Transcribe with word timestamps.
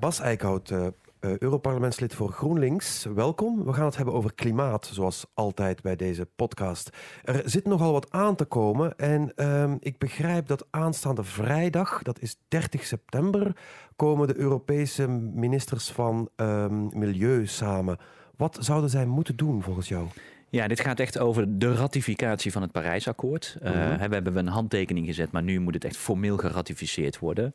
Bas 0.00 0.20
Eickhout, 0.20 0.70
uh, 0.70 0.86
Europarlementslid 1.20 2.14
voor 2.14 2.32
GroenLinks. 2.32 3.04
Welkom. 3.04 3.64
We 3.64 3.72
gaan 3.72 3.84
het 3.84 3.96
hebben 3.96 4.14
over 4.14 4.34
klimaat, 4.34 4.86
zoals 4.92 5.26
altijd 5.34 5.82
bij 5.82 5.96
deze 5.96 6.28
podcast. 6.36 6.90
Er 7.24 7.42
zit 7.44 7.64
nogal 7.64 7.92
wat 7.92 8.10
aan 8.10 8.34
te 8.34 8.44
komen 8.44 8.96
en 8.96 9.32
uh, 9.36 9.72
ik 9.80 9.98
begrijp 9.98 10.46
dat 10.46 10.66
aanstaande 10.70 11.24
vrijdag, 11.24 12.02
dat 12.02 12.20
is 12.20 12.36
30 12.48 12.84
september, 12.84 13.56
komen 13.96 14.26
de 14.26 14.36
Europese 14.36 15.08
ministers 15.08 15.90
van 15.90 16.28
ehm, 16.36 16.98
Milieu 16.98 17.46
samen. 17.46 17.98
Wat 18.36 18.56
zouden 18.60 18.90
zij 18.90 19.06
moeten 19.06 19.36
doen 19.36 19.62
volgens 19.62 19.88
jou? 19.88 20.06
Ja, 20.50 20.68
dit 20.68 20.80
gaat 20.80 21.00
echt 21.00 21.18
over 21.18 21.58
de 21.58 21.74
ratificatie 21.74 22.52
van 22.52 22.62
het 22.62 22.72
Parijsakkoord. 22.72 23.56
Uh, 23.62 23.70
We 23.94 24.14
hebben 24.14 24.36
een 24.36 24.46
handtekening 24.46 25.06
gezet, 25.06 25.32
maar 25.32 25.42
nu 25.42 25.60
moet 25.60 25.74
het 25.74 25.84
echt 25.84 25.96
formeel 25.96 26.36
geratificeerd 26.36 27.18
worden. 27.18 27.52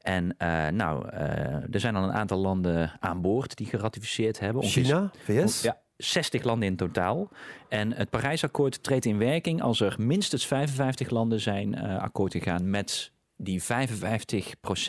En 0.00 0.34
uh, 0.38 0.68
nou, 0.68 1.06
uh, 1.12 1.20
er 1.74 1.80
zijn 1.80 1.96
al 1.96 2.02
een 2.02 2.12
aantal 2.12 2.38
landen 2.38 2.92
aan 3.00 3.20
boord 3.20 3.56
die 3.56 3.66
geratificeerd 3.66 4.38
hebben. 4.40 4.62
China, 4.62 5.10
VS? 5.24 5.62
Ja, 5.62 5.80
60 5.96 6.42
landen 6.42 6.68
in 6.68 6.76
totaal. 6.76 7.28
En 7.68 7.92
het 7.92 8.10
Parijsakkoord 8.10 8.82
treedt 8.82 9.04
in 9.04 9.18
werking 9.18 9.62
als 9.62 9.80
er 9.80 9.94
minstens 9.98 10.46
55 10.46 11.10
landen 11.10 11.40
zijn 11.40 11.78
akkoord 11.78 12.32
gegaan 12.32 12.70
met 12.70 13.12
die 13.36 13.62
55% 13.62 13.66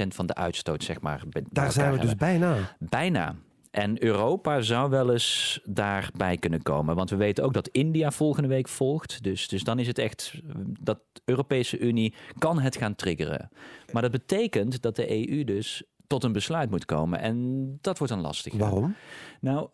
van 0.07 0.25
de 0.25 0.35
uitstoot, 0.35 0.83
zeg 0.83 1.01
maar. 1.01 1.23
Daar 1.49 1.71
zijn 1.71 1.91
we 1.91 1.99
dus 1.99 2.15
bijna. 2.15 2.55
Bijna. 2.79 3.35
En 3.77 4.03
Europa 4.03 4.61
zou 4.61 4.89
wel 4.89 5.11
eens 5.11 5.59
daarbij 5.63 6.37
kunnen 6.37 6.61
komen. 6.61 6.95
Want 6.95 7.09
we 7.09 7.15
weten 7.15 7.43
ook 7.43 7.53
dat 7.53 7.67
India 7.67 8.11
volgende 8.11 8.47
week 8.47 8.67
volgt. 8.67 9.23
Dus, 9.23 9.47
dus 9.47 9.63
dan 9.63 9.79
is 9.79 9.87
het 9.87 9.97
echt 9.97 10.33
dat 10.79 10.99
de 11.13 11.21
Europese 11.25 11.79
Unie 11.79 12.13
kan 12.37 12.59
het 12.59 12.77
gaan 12.77 12.95
triggeren. 12.95 13.49
Maar 13.91 14.01
dat 14.01 14.11
betekent 14.11 14.81
dat 14.81 14.95
de 14.95 15.29
EU 15.29 15.43
dus 15.43 15.83
tot 16.07 16.23
een 16.23 16.31
besluit 16.31 16.69
moet 16.69 16.85
komen. 16.85 17.19
En 17.19 17.77
dat 17.81 17.97
wordt 17.97 18.13
dan 18.13 18.21
lastig. 18.21 18.53
Waarom? 18.53 18.95
Nou, 19.39 19.69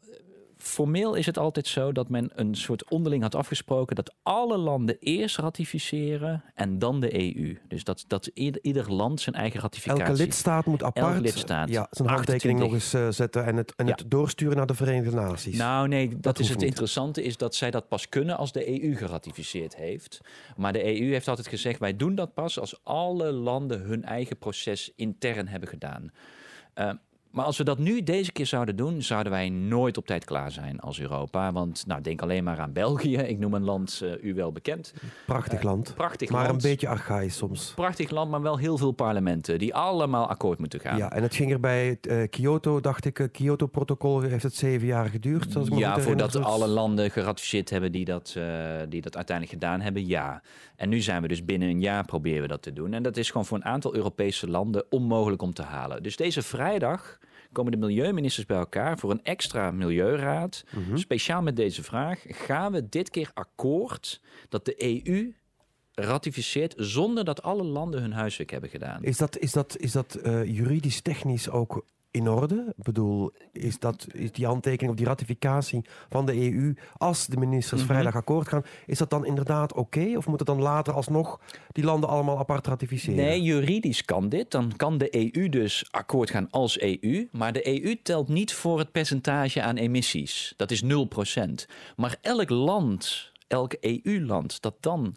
Formeel 0.64 1.14
is 1.16 1.26
het 1.26 1.38
altijd 1.38 1.68
zo 1.68 1.92
dat 1.92 2.10
men 2.10 2.32
een 2.36 2.56
soort 2.56 2.90
onderling 2.90 3.24
had 3.24 3.36
afgesproken 3.36 3.96
dat 3.96 4.16
alle 4.22 4.58
landen 4.58 4.98
eerst 5.00 5.38
ratificeren 5.38 6.44
en 6.56 6.80
dan 6.80 7.00
de 7.00 7.38
EU. 7.38 7.58
Dus 7.68 7.84
dat, 7.84 8.06
dat 8.08 8.30
ieder, 8.34 8.62
ieder 8.64 8.94
land 8.94 9.22
zijn 9.22 9.36
eigen 9.36 9.60
ratificatie. 9.60 10.04
Elke 10.04 10.18
lidstaat 10.18 10.66
moet 10.66 10.84
apart 10.84 11.20
lidstaat, 11.20 11.70
ja, 11.70 11.88
zijn 11.92 12.10
handtekening 12.10 12.60
nog 12.60 12.74
eens 12.74 12.94
uh, 12.94 13.08
zetten 13.10 13.46
en, 13.46 13.56
het, 13.56 13.74
en 13.76 13.86
ja. 13.86 13.92
het 13.92 14.12
doorsturen 14.12 14.58
naar 14.58 14.68
de 14.68 14.76
Verenigde 14.76 15.16
Naties. 15.16 15.58
Nou 15.58 15.88
nee, 15.88 16.10
dat, 16.10 16.22
dat 16.24 16.40
is 16.40 16.50
het 16.50 16.58
niet. 16.58 16.68
interessante 16.68 17.24
is 17.24 17.38
dat 17.38 17.56
zij 17.56 17.72
dat 17.72 17.88
pas 17.88 18.10
kunnen 18.10 18.38
als 18.38 18.52
de 18.52 18.84
EU 18.84 18.96
geratificeerd 18.96 19.76
heeft. 19.76 20.22
Maar 20.56 20.74
de 20.74 21.02
EU 21.02 21.12
heeft 21.12 21.28
altijd 21.28 21.48
gezegd 21.48 21.80
wij 21.80 21.96
doen 21.96 22.16
dat 22.16 22.34
pas 22.34 22.60
als 22.60 22.80
alle 22.84 23.32
landen 23.32 23.82
hun 23.82 24.04
eigen 24.04 24.38
proces 24.38 24.92
intern 24.96 25.48
hebben 25.48 25.70
gedaan. 25.70 26.12
Uh, 26.76 26.92
maar 27.34 27.46
als 27.46 27.58
we 27.58 27.64
dat 27.64 27.78
nu 27.78 28.04
deze 28.04 28.32
keer 28.32 28.46
zouden 28.46 28.76
doen, 28.76 29.02
zouden 29.02 29.32
wij 29.32 29.50
nooit 29.50 29.98
op 29.98 30.06
tijd 30.06 30.26
klaar 30.26 30.52
zijn 30.52 30.80
als 30.80 31.00
Europa. 31.00 31.52
Want 31.52 31.84
nou, 31.88 32.02
denk 32.02 32.22
alleen 32.22 32.44
maar 32.44 32.60
aan 32.60 32.74
België. 32.74 33.18
Ik 33.18 33.40
noem 33.40 33.54
een 33.54 33.64
land 33.64 34.02
uh, 34.04 34.24
u 34.24 34.34
wel 34.34 34.52
bekend. 34.52 34.94
Prachtig 35.26 35.60
uh, 35.60 35.66
land. 35.66 35.94
Prachtig 35.96 36.30
maar 36.30 36.48
land. 36.48 36.64
een 36.64 36.70
beetje 36.70 36.88
archaïs 36.88 37.38
soms. 37.38 37.72
Prachtig 37.76 38.10
land, 38.10 38.32
maar 38.32 38.42
wel 38.42 38.58
heel 38.58 38.78
veel 38.78 38.92
parlementen 38.92 39.60
die 39.60 39.76
allemaal 39.76 40.28
akkoord 40.28 40.60
moeten 40.60 40.80
gaan. 40.80 40.98
Ja, 40.98 41.12
en 41.12 41.24
het 41.24 41.36
ging 41.36 41.52
er 41.52 41.60
bij 41.60 41.98
uh, 42.02 42.28
Kyoto, 42.30 42.80
dacht 42.80 43.06
ik, 43.06 43.30
Kyoto-protocol 43.32 44.22
heeft 44.22 44.44
het 44.44 44.56
zeven 44.56 44.88
jaar 44.88 45.10
geduurd. 45.10 45.56
Als 45.56 45.68
ik 45.68 45.78
ja, 45.78 46.00
voordat 46.00 46.36
alle 46.36 46.68
landen 46.68 47.12
geratificeerd 47.12 47.70
hebben 47.70 47.92
die 47.92 48.06
dat, 48.06 48.38
die 48.90 49.02
dat 49.02 49.16
uiteindelijk 49.16 49.60
gedaan 49.60 49.82
hebben, 49.82 50.08
ja. 50.08 50.42
En 50.76 50.90
nu 50.90 51.02
zijn 51.02 51.22
we 51.22 51.28
dus 51.28 51.46
binnen 51.46 51.70
een 51.70 51.82
jaar 51.82 52.06
proberen 52.06 52.42
we 52.42 52.48
dat 52.48 52.62
te 52.62 52.74
doen. 52.74 52.94
En 52.94 53.04
dat 53.04 53.18
is 53.18 53.28
gewoon 53.28 53.46
voor 53.46 53.58
een 53.58 53.66
aantal 53.66 53.96
Europese 53.96 54.50
landen 54.50 54.86
onmogelijk 54.90 55.42
om 55.42 55.54
te 55.54 55.64
halen. 55.64 56.04
Dus 56.04 56.16
deze 56.16 56.42
vrijdag 56.42 57.22
komen 57.54 57.72
de 57.72 57.78
milieuministers 57.78 58.46
bij 58.46 58.58
elkaar 58.58 58.98
voor 58.98 59.12
een 59.12 59.24
extra 59.24 59.72
milieuraad. 59.72 60.64
Mm 60.70 60.84
-hmm. 60.84 60.98
Speciaal 60.98 61.42
met 61.42 61.56
deze 61.56 61.84
vraag: 61.84 62.24
gaan 62.28 62.72
we 62.72 62.90
dit 62.90 63.10
keer 63.10 63.32
akkoord 63.34 64.22
dat 64.50 64.66
de 64.66 65.06
EU 65.06 65.34
ratificeert 65.94 66.74
zonder 66.78 67.26
dat 67.26 67.44
alle 67.44 67.64
landen 67.64 68.02
hun 68.02 68.14
huiswerk 68.14 68.52
hebben 68.52 68.70
gedaan? 68.70 69.04
Is 69.04 69.18
dat, 69.18 69.38
is 69.38 69.52
dat, 69.52 69.78
is 69.78 69.92
dat 69.92 70.20
uh, 70.24 70.46
juridisch 70.46 71.02
technisch 71.02 71.50
ook 71.50 71.86
in 72.14 72.30
orde? 72.30 72.74
Ik 72.78 72.84
bedoel, 72.84 73.32
is, 73.52 73.80
dat, 73.80 74.08
is 74.12 74.32
die 74.32 74.46
handtekening 74.46 74.92
of 74.92 74.98
die 74.98 75.08
ratificatie 75.08 75.82
van 76.10 76.26
de 76.26 76.52
EU, 76.52 76.74
als 76.98 77.28
de 77.28 77.38
ministers 77.38 77.82
mm 77.82 77.88
-hmm. 77.88 77.96
vrijdag 77.96 78.16
akkoord 78.16 78.48
gaan, 78.48 78.64
is 78.86 78.98
dat 78.98 79.10
dan 79.10 79.26
inderdaad 79.26 79.74
oké? 79.74 80.00
Okay? 80.00 80.16
Of 80.16 80.28
moet 80.28 80.40
het 80.40 80.48
dan 80.48 80.62
later 80.62 80.94
alsnog 80.94 81.40
die 81.72 81.84
landen 81.84 82.10
allemaal 82.10 82.38
apart 82.38 82.68
ratificeren? 82.68 83.26
Nee, 83.26 83.42
juridisch 83.42 84.06
kan 84.06 84.30
dit. 84.30 84.52
Dan 84.52 84.74
kan 84.76 84.98
de 84.98 85.34
EU 85.36 85.50
dus 85.50 85.88
akkoord 85.92 86.30
gaan 86.30 86.48
als 86.50 86.80
EU. 86.80 87.28
Maar 87.32 87.54
de 87.54 87.84
EU 87.84 87.96
telt 88.04 88.28
niet 88.28 88.54
voor 88.54 88.80
het 88.80 88.92
percentage 88.92 89.62
aan 89.62 89.78
emissies. 89.78 90.54
Dat 90.58 90.72
is 90.72 90.84
0%. 90.84 90.88
Maar 91.96 92.18
elk 92.22 92.50
land, 92.50 93.32
elk 93.48 93.74
EU-land 93.80 94.62
dat 94.62 94.76
dan 94.80 95.16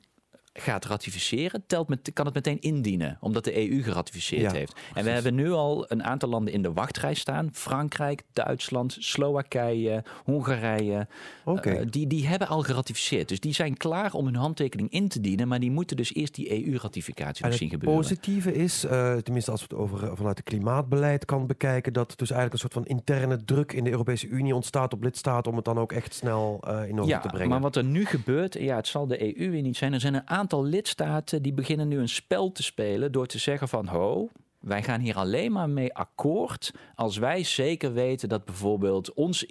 gaat 0.59 0.84
ratificeren, 0.84 1.65
telt 1.67 1.89
met, 1.89 2.11
kan 2.12 2.25
het 2.25 2.34
meteen 2.34 2.61
indienen, 2.61 3.19
omdat 3.21 3.44
de 3.44 3.71
EU 3.71 3.83
geratificeerd 3.83 4.43
ja, 4.43 4.53
heeft. 4.53 4.72
En 4.72 4.81
precies. 4.83 5.05
we 5.09 5.15
hebben 5.15 5.34
nu 5.34 5.50
al 5.50 5.84
een 5.89 6.05
aantal 6.05 6.28
landen 6.28 6.53
in 6.53 6.62
de 6.62 6.72
wachtrij 6.72 7.15
staan: 7.15 7.49
Frankrijk, 7.53 8.22
Duitsland, 8.33 8.97
Slowakije, 8.99 10.05
Hongarije. 10.25 11.06
Okay. 11.45 11.81
Uh, 11.81 11.87
die, 11.91 12.06
die 12.06 12.27
hebben 12.27 12.49
al 12.49 12.62
geratificeerd. 12.62 13.28
Dus 13.28 13.41
die 13.41 13.55
zijn 13.55 13.77
klaar 13.77 14.12
om 14.12 14.25
hun 14.25 14.34
handtekening 14.34 14.91
in 14.91 15.09
te 15.09 15.21
dienen, 15.21 15.49
maar 15.49 15.61
die 15.61 15.71
moeten 15.71 15.97
dus 15.97 16.15
eerst 16.15 16.34
die 16.34 16.66
EU-ratificatie 16.66 17.45
nog 17.45 17.55
zien 17.55 17.71
gebeuren. 17.71 17.99
Het 17.99 18.09
positieve 18.09 18.55
is, 18.55 18.84
uh, 18.84 18.91
tenminste 19.15 19.50
als 19.50 19.61
we 19.61 19.66
het 19.71 19.78
over 19.78 20.16
vanuit 20.16 20.37
het 20.37 20.47
klimaatbeleid 20.47 21.25
kan 21.25 21.47
bekijken, 21.47 21.93
dat 21.93 22.12
dus 22.16 22.31
eigenlijk 22.31 22.53
een 22.53 22.71
soort 22.71 22.87
van 22.87 22.97
interne 22.97 23.45
druk 23.45 23.72
in 23.72 23.84
de 23.84 23.91
Europese 23.91 24.27
Unie 24.27 24.55
ontstaat 24.55 24.93
op 24.93 25.03
lidstaten 25.03 25.50
om 25.50 25.56
het 25.56 25.65
dan 25.65 25.78
ook 25.78 25.93
echt 25.93 26.15
snel 26.15 26.61
uh, 26.69 26.89
in 26.89 26.99
orde 26.99 27.11
ja, 27.11 27.21
te 27.21 27.28
brengen. 27.28 27.49
Maar 27.49 27.61
wat 27.61 27.77
er 27.77 27.84
nu 27.84 28.05
gebeurt, 28.05 28.55
ja, 28.55 28.77
het 28.77 28.87
zal 28.87 29.06
de 29.06 29.39
EU 29.39 29.50
weer 29.50 29.62
niet 29.62 29.77
zijn. 29.77 29.93
Er 29.93 30.00
zijn 30.00 30.15
een 30.15 30.28
aantal 30.28 30.46
aantal 30.47 30.65
lidstaten 30.65 31.43
die 31.43 31.53
beginnen 31.53 31.89
nu 31.89 31.99
een 31.99 32.09
spel 32.09 32.53
te 32.53 32.62
spelen 32.62 33.12
door 33.12 33.27
te 33.27 33.39
zeggen 33.39 33.69
van 33.69 33.87
ho, 33.87 34.29
wij 34.59 34.83
gaan 34.83 35.01
hier 35.01 35.17
alleen 35.17 35.53
maar 35.53 35.71
mee 35.71 35.95
akkoord 35.95 36.73
als 36.95 37.17
wij 37.17 37.45
zeker 37.45 37.93
weten 37.93 38.29
dat 38.29 38.45
bijvoorbeeld 38.45 39.12
ons 39.15 39.47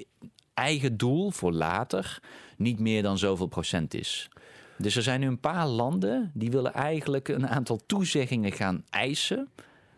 eigen 0.54 0.98
doel 0.98 1.32
voor 1.32 1.52
later 1.52 2.20
niet 2.58 2.80
meer 2.80 3.02
dan 3.04 3.18
zoveel 3.18 3.48
procent 3.48 3.94
is. 3.94 4.30
Dus 4.78 4.96
er 4.96 5.02
zijn 5.02 5.20
nu 5.20 5.28
een 5.28 5.40
paar 5.40 5.68
landen 5.68 6.32
die 6.34 6.52
willen 6.52 6.74
eigenlijk 6.74 7.28
een 7.28 7.48
aantal 7.48 7.80
toezeggingen 7.86 8.52
gaan 8.52 8.84
eisen 8.90 9.50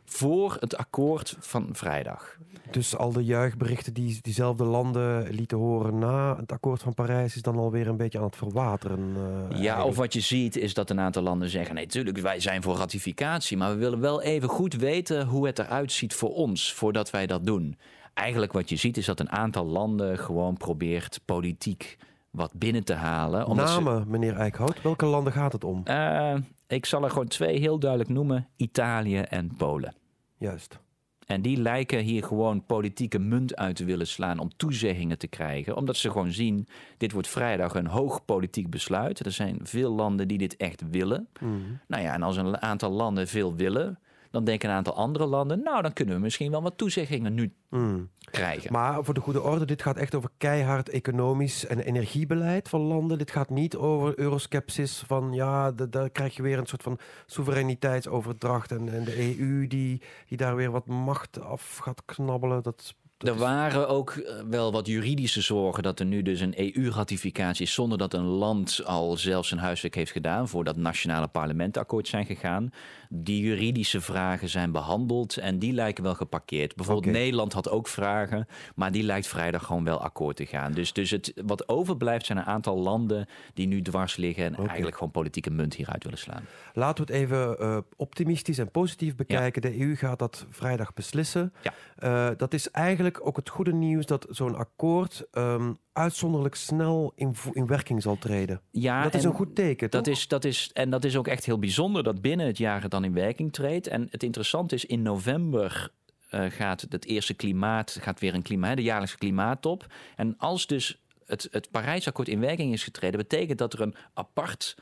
voor 0.09 0.57
het 0.59 0.77
akkoord 0.77 1.35
van 1.39 1.69
vrijdag. 1.71 2.37
Dus 2.71 2.97
al 2.97 3.11
de 3.11 3.23
juichberichten 3.23 3.93
die 3.93 4.19
diezelfde 4.21 4.63
landen 4.63 5.29
lieten 5.29 5.57
horen 5.57 5.97
na 5.97 6.35
het 6.37 6.51
akkoord 6.51 6.81
van 6.81 6.93
Parijs 6.93 7.35
is 7.35 7.41
dan 7.41 7.57
alweer 7.57 7.87
een 7.87 7.97
beetje 7.97 8.17
aan 8.17 8.23
het 8.23 8.35
verwateren. 8.35 8.99
Uh, 8.99 9.15
ja, 9.15 9.55
eigenlijk. 9.55 9.85
of 9.85 9.95
wat 9.95 10.13
je 10.13 10.19
ziet 10.19 10.55
is 10.55 10.73
dat 10.73 10.89
een 10.89 10.99
aantal 10.99 11.23
landen 11.23 11.49
zeggen: 11.49 11.75
nee, 11.75 11.85
tuurlijk, 11.85 12.17
wij 12.17 12.39
zijn 12.39 12.63
voor 12.63 12.75
ratificatie, 12.75 13.57
maar 13.57 13.71
we 13.71 13.77
willen 13.77 13.99
wel 13.99 14.21
even 14.21 14.49
goed 14.49 14.73
weten 14.73 15.25
hoe 15.25 15.45
het 15.45 15.59
eruit 15.59 15.91
ziet 15.91 16.13
voor 16.13 16.33
ons 16.33 16.73
voordat 16.73 17.09
wij 17.09 17.27
dat 17.27 17.45
doen. 17.45 17.77
Eigenlijk 18.13 18.53
wat 18.53 18.69
je 18.69 18.75
ziet 18.75 18.97
is 18.97 19.05
dat 19.05 19.19
een 19.19 19.31
aantal 19.31 19.65
landen 19.65 20.17
gewoon 20.17 20.57
probeert 20.57 21.19
politiek 21.25 21.97
wat 22.29 22.53
binnen 22.53 22.83
te 22.83 22.93
halen. 22.93 23.55
Namen, 23.55 24.01
ze... 24.01 24.09
meneer 24.09 24.35
Eickhout, 24.35 24.81
welke 24.81 25.05
landen 25.05 25.33
gaat 25.33 25.53
het 25.53 25.63
om? 25.63 25.83
Uh, 25.85 26.33
ik 26.67 26.85
zal 26.85 27.03
er 27.03 27.09
gewoon 27.09 27.27
twee 27.27 27.59
heel 27.59 27.79
duidelijk 27.79 28.09
noemen: 28.09 28.47
Italië 28.55 29.19
en 29.19 29.55
Polen. 29.57 29.93
Juist. 30.37 30.79
En 31.25 31.41
die 31.41 31.57
lijken 31.57 31.99
hier 31.99 32.23
gewoon 32.23 32.65
politieke 32.65 33.19
munt 33.19 33.55
uit 33.55 33.75
te 33.75 33.85
willen 33.85 34.07
slaan 34.07 34.39
om 34.39 34.49
toezeggingen 34.57 35.17
te 35.17 35.27
krijgen. 35.27 35.75
Omdat 35.75 35.97
ze 35.97 36.11
gewoon 36.11 36.31
zien, 36.31 36.67
dit 36.97 37.11
wordt 37.11 37.27
vrijdag 37.27 37.75
een 37.75 37.87
hoog 37.87 38.25
politiek 38.25 38.69
besluit. 38.69 39.25
Er 39.25 39.31
zijn 39.31 39.59
veel 39.63 39.91
landen 39.91 40.27
die 40.27 40.37
dit 40.37 40.55
echt 40.57 40.89
willen. 40.89 41.27
Mm. 41.39 41.79
Nou 41.87 42.03
ja, 42.03 42.13
en 42.13 42.23
als 42.23 42.37
een 42.37 42.61
aantal 42.61 42.91
landen 42.91 43.27
veel 43.27 43.55
willen, 43.55 43.99
dan 44.31 44.43
denken 44.43 44.69
een 44.69 44.75
aantal 44.75 44.95
andere 44.95 45.25
landen, 45.25 45.63
nou 45.63 45.81
dan 45.81 45.93
kunnen 45.93 46.15
we 46.15 46.21
misschien 46.21 46.51
wel 46.51 46.61
wat 46.61 46.77
toezeggingen 46.77 47.33
nu 47.33 47.53
mm. 47.69 48.09
krijgen. 48.31 48.71
Maar 48.71 49.03
voor 49.03 49.13
de 49.13 49.19
goede 49.19 49.41
orde, 49.41 49.65
dit 49.65 49.81
gaat 49.81 49.97
echt 49.97 50.15
over 50.15 50.29
keihard 50.37 50.89
economisch 50.89 51.65
en 51.65 51.79
energiebeleid 51.79 52.69
van 52.69 52.81
landen. 52.81 53.17
Dit 53.17 53.31
gaat 53.31 53.49
niet 53.49 53.75
over 53.75 54.19
euroskepsis 54.19 55.03
van 55.07 55.33
ja, 55.33 55.71
daar 55.71 56.09
krijg 56.09 56.35
je 56.35 56.41
weer 56.41 56.57
een 56.57 56.65
soort 56.65 56.83
van 56.83 56.99
soevereiniteitsoverdracht 57.25 58.71
en, 58.71 58.93
en 58.93 59.03
de 59.03 59.37
EU 59.39 59.67
die, 59.67 60.01
die 60.27 60.37
daar 60.37 60.55
weer 60.55 60.71
wat 60.71 60.87
macht 60.87 61.41
af 61.41 61.77
gaat 61.77 62.05
knabbelen. 62.05 62.63
Dat 62.63 62.95
dat 63.17 63.29
er 63.29 63.35
is- 63.35 63.41
waren 63.41 63.87
ook 63.89 64.09
eh, 64.11 64.35
wel 64.49 64.71
wat 64.71 64.87
juridische 64.87 65.41
zorgen 65.41 65.83
dat 65.83 65.99
er 65.99 66.05
nu 66.05 66.21
dus 66.21 66.39
een 66.39 66.53
EU-ratificatie 66.57 67.65
is 67.65 67.73
zonder 67.73 67.97
dat 67.97 68.13
een 68.13 68.25
land 68.25 68.81
al 68.85 69.17
zelf 69.17 69.45
zijn 69.45 69.59
huiswerk 69.59 69.95
heeft 69.95 70.11
gedaan 70.11 70.47
voordat 70.47 70.75
nationale 70.75 71.27
parlementen 71.27 71.81
akkoord 71.81 72.07
zijn 72.07 72.25
gegaan. 72.25 72.71
Die 73.09 73.41
juridische 73.43 74.01
vragen 74.01 74.49
zijn 74.49 74.71
behandeld 74.71 75.37
en 75.37 75.59
die 75.59 75.73
lijken 75.73 76.03
wel 76.03 76.15
geparkeerd. 76.15 76.75
Bijvoorbeeld. 76.75 77.13
Nederland 77.13 77.53
had 77.53 77.69
ook 77.69 77.87
vragen, 77.87 78.47
maar 78.75 78.91
die 78.91 79.03
lijkt 79.03 79.27
vrijdag 79.27 79.65
gewoon 79.65 79.83
wel 79.83 80.01
akkoord 80.01 80.35
te 80.35 80.45
gaan. 80.45 80.71
Dus, 80.71 80.93
dus 80.93 81.09
het, 81.11 81.33
wat 81.45 81.69
overblijft 81.69 82.25
zijn 82.25 82.37
een 82.37 82.45
aantal 82.45 82.77
landen 82.77 83.27
die 83.53 83.67
nu 83.67 83.81
dwars 83.81 84.15
liggen 84.15 84.45
en 84.45 84.55
eigenlijk 84.67 84.97
gewoon 84.97 85.11
politieke 85.11 85.49
munt 85.49 85.73
hieruit 85.75 86.03
willen 86.03 86.19
slaan. 86.19 86.45
Laten 86.73 87.05
we 87.05 87.11
het 87.13 87.21
even 87.21 87.59
eh, 87.59 87.77
optimistisch 87.95 88.57
en 88.57 88.71
positief 88.71 89.15
bekijken. 89.15 89.61
De 89.61 89.79
EU 89.79 89.95
gaat 89.95 90.19
dat 90.19 90.45
vrijdag 90.49 90.93
beslissen. 90.93 91.53
Ja. 91.61 91.73
Eh, 91.97 92.37
dat 92.37 92.53
is 92.53 92.71
eigenlijk 92.71 93.06
ook 93.21 93.35
het 93.35 93.49
goede 93.49 93.73
nieuws 93.73 94.05
dat 94.05 94.25
zo'n 94.29 94.55
akkoord 94.55 95.27
ehm, 95.31 95.73
uitzonderlijk 95.93 96.55
snel 96.55 97.11
in, 97.15 97.35
in 97.53 97.67
werking 97.67 98.01
zal 98.01 98.17
treden. 98.17 98.61
Ja, 98.71 99.03
dat 99.03 99.13
is 99.13 99.23
en- 99.23 99.29
een 99.29 99.35
goed 99.35 99.55
teken, 99.55 99.89
Dat 99.89 100.03
toch? 100.03 100.13
is, 100.13 100.27
dat 100.27 100.45
is, 100.45 100.69
en 100.73 100.89
dat 100.89 101.03
is 101.05 101.15
ook 101.17 101.27
echt 101.27 101.45
heel 101.45 101.59
bijzonder 101.59 102.03
dat 102.03 102.21
binnen 102.21 102.45
het 102.45 102.57
jaar 102.57 102.81
het 102.81 102.91
dan 102.91 103.03
in 103.03 103.13
werking 103.13 103.53
treedt. 103.53 103.87
En 103.87 104.07
het 104.11 104.23
interessante 104.23 104.75
is, 104.75 104.85
in 104.85 105.01
november 105.01 105.91
eh, 106.29 106.45
gaat 106.49 106.85
het 106.89 107.05
eerste 107.05 107.33
klimaat, 107.33 107.97
gaat 108.01 108.19
weer 108.19 108.33
een 108.33 108.41
klimaat, 108.41 108.75
de 108.75 108.83
jaarlijkse 108.83 109.17
klimaattop. 109.17 109.85
En 110.15 110.35
als 110.37 110.67
dus 110.67 111.01
het, 111.25 111.47
het 111.51 111.71
Parijsakkoord 111.71 112.27
in 112.27 112.39
werking 112.39 112.73
is 112.73 112.83
getreden, 112.83 113.19
betekent 113.19 113.57
dat 113.57 113.73
er 113.73 113.81
een 113.81 113.95
apart 114.13 114.75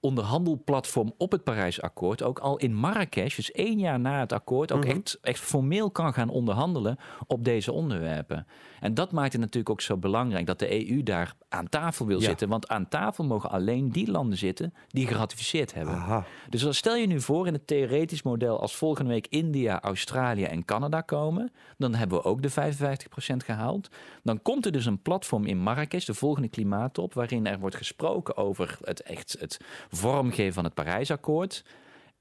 onderhandelplatform 0.00 1.12
op 1.18 1.32
het 1.32 1.44
Parijsakkoord 1.44 2.22
ook 2.22 2.38
al 2.38 2.56
in 2.56 2.74
Marrakesh, 2.74 3.36
dus 3.36 3.52
één 3.52 3.78
jaar 3.78 4.00
na 4.00 4.20
het 4.20 4.32
akkoord, 4.32 4.72
ook 4.72 4.84
Mhm. 4.84 4.96
echt, 4.96 5.18
echt 5.22 5.40
formeel 5.40 5.90
kan 5.90 6.12
gaan 6.12 6.28
onderhandelen 6.28 6.96
op 7.26 7.44
deze 7.44 7.72
onderwerpen. 7.72 8.46
En 8.80 8.94
dat 8.94 9.12
maakt 9.12 9.32
het 9.32 9.40
natuurlijk 9.40 9.70
ook 9.70 9.80
zo 9.80 9.96
belangrijk 9.96 10.46
dat 10.46 10.58
de 10.58 10.88
EU 10.88 11.02
daar 11.02 11.34
aan 11.48 11.68
tafel 11.68 12.06
wil 12.06 12.20
Ja. 12.20 12.24
zitten. 12.26 12.48
Want 12.48 12.68
aan 12.68 12.88
tafel 12.88 13.24
mogen 13.24 13.50
alleen 13.50 13.90
die 13.92 14.10
landen 14.10 14.38
zitten 14.38 14.74
die 14.88 15.06
geratificeerd 15.06 15.74
hebben. 15.74 15.94
Aha. 15.94 16.24
Dus 16.48 16.76
stel 16.76 16.96
je 16.96 17.06
nu 17.06 17.20
voor 17.20 17.46
in 17.46 17.52
het 17.52 17.66
theoretisch 17.66 18.22
model 18.22 18.60
als 18.60 18.76
volgende 18.76 19.10
week 19.10 19.26
India, 19.26 19.80
Australië 19.82 20.44
en 20.44 20.64
Canada 20.64 21.00
komen, 21.00 21.52
dan 21.78 21.94
hebben 21.94 22.18
we 22.18 22.24
ook 22.24 22.42
de 22.42 22.50
55% 22.50 23.44
gehaald. 23.44 23.88
Dan 24.22 24.42
komt 24.42 24.66
er 24.66 24.72
dus 24.72 24.86
een 24.86 25.02
platform 25.02 25.44
in 25.46 25.58
Marrakesh, 25.58 26.04
de 26.04 26.14
volgende 26.14 26.48
klimaattop, 26.48 27.14
waarin 27.14 27.46
er 27.46 27.58
wordt 27.58 27.76
gesproken 27.76 28.36
over 28.36 28.78
het 28.84 29.02
echt 29.02 29.36
het 29.40 29.60
vormgeven 29.90 30.52
van 30.54 30.64
het 30.64 30.74
Parijsakkoord. 30.74 31.64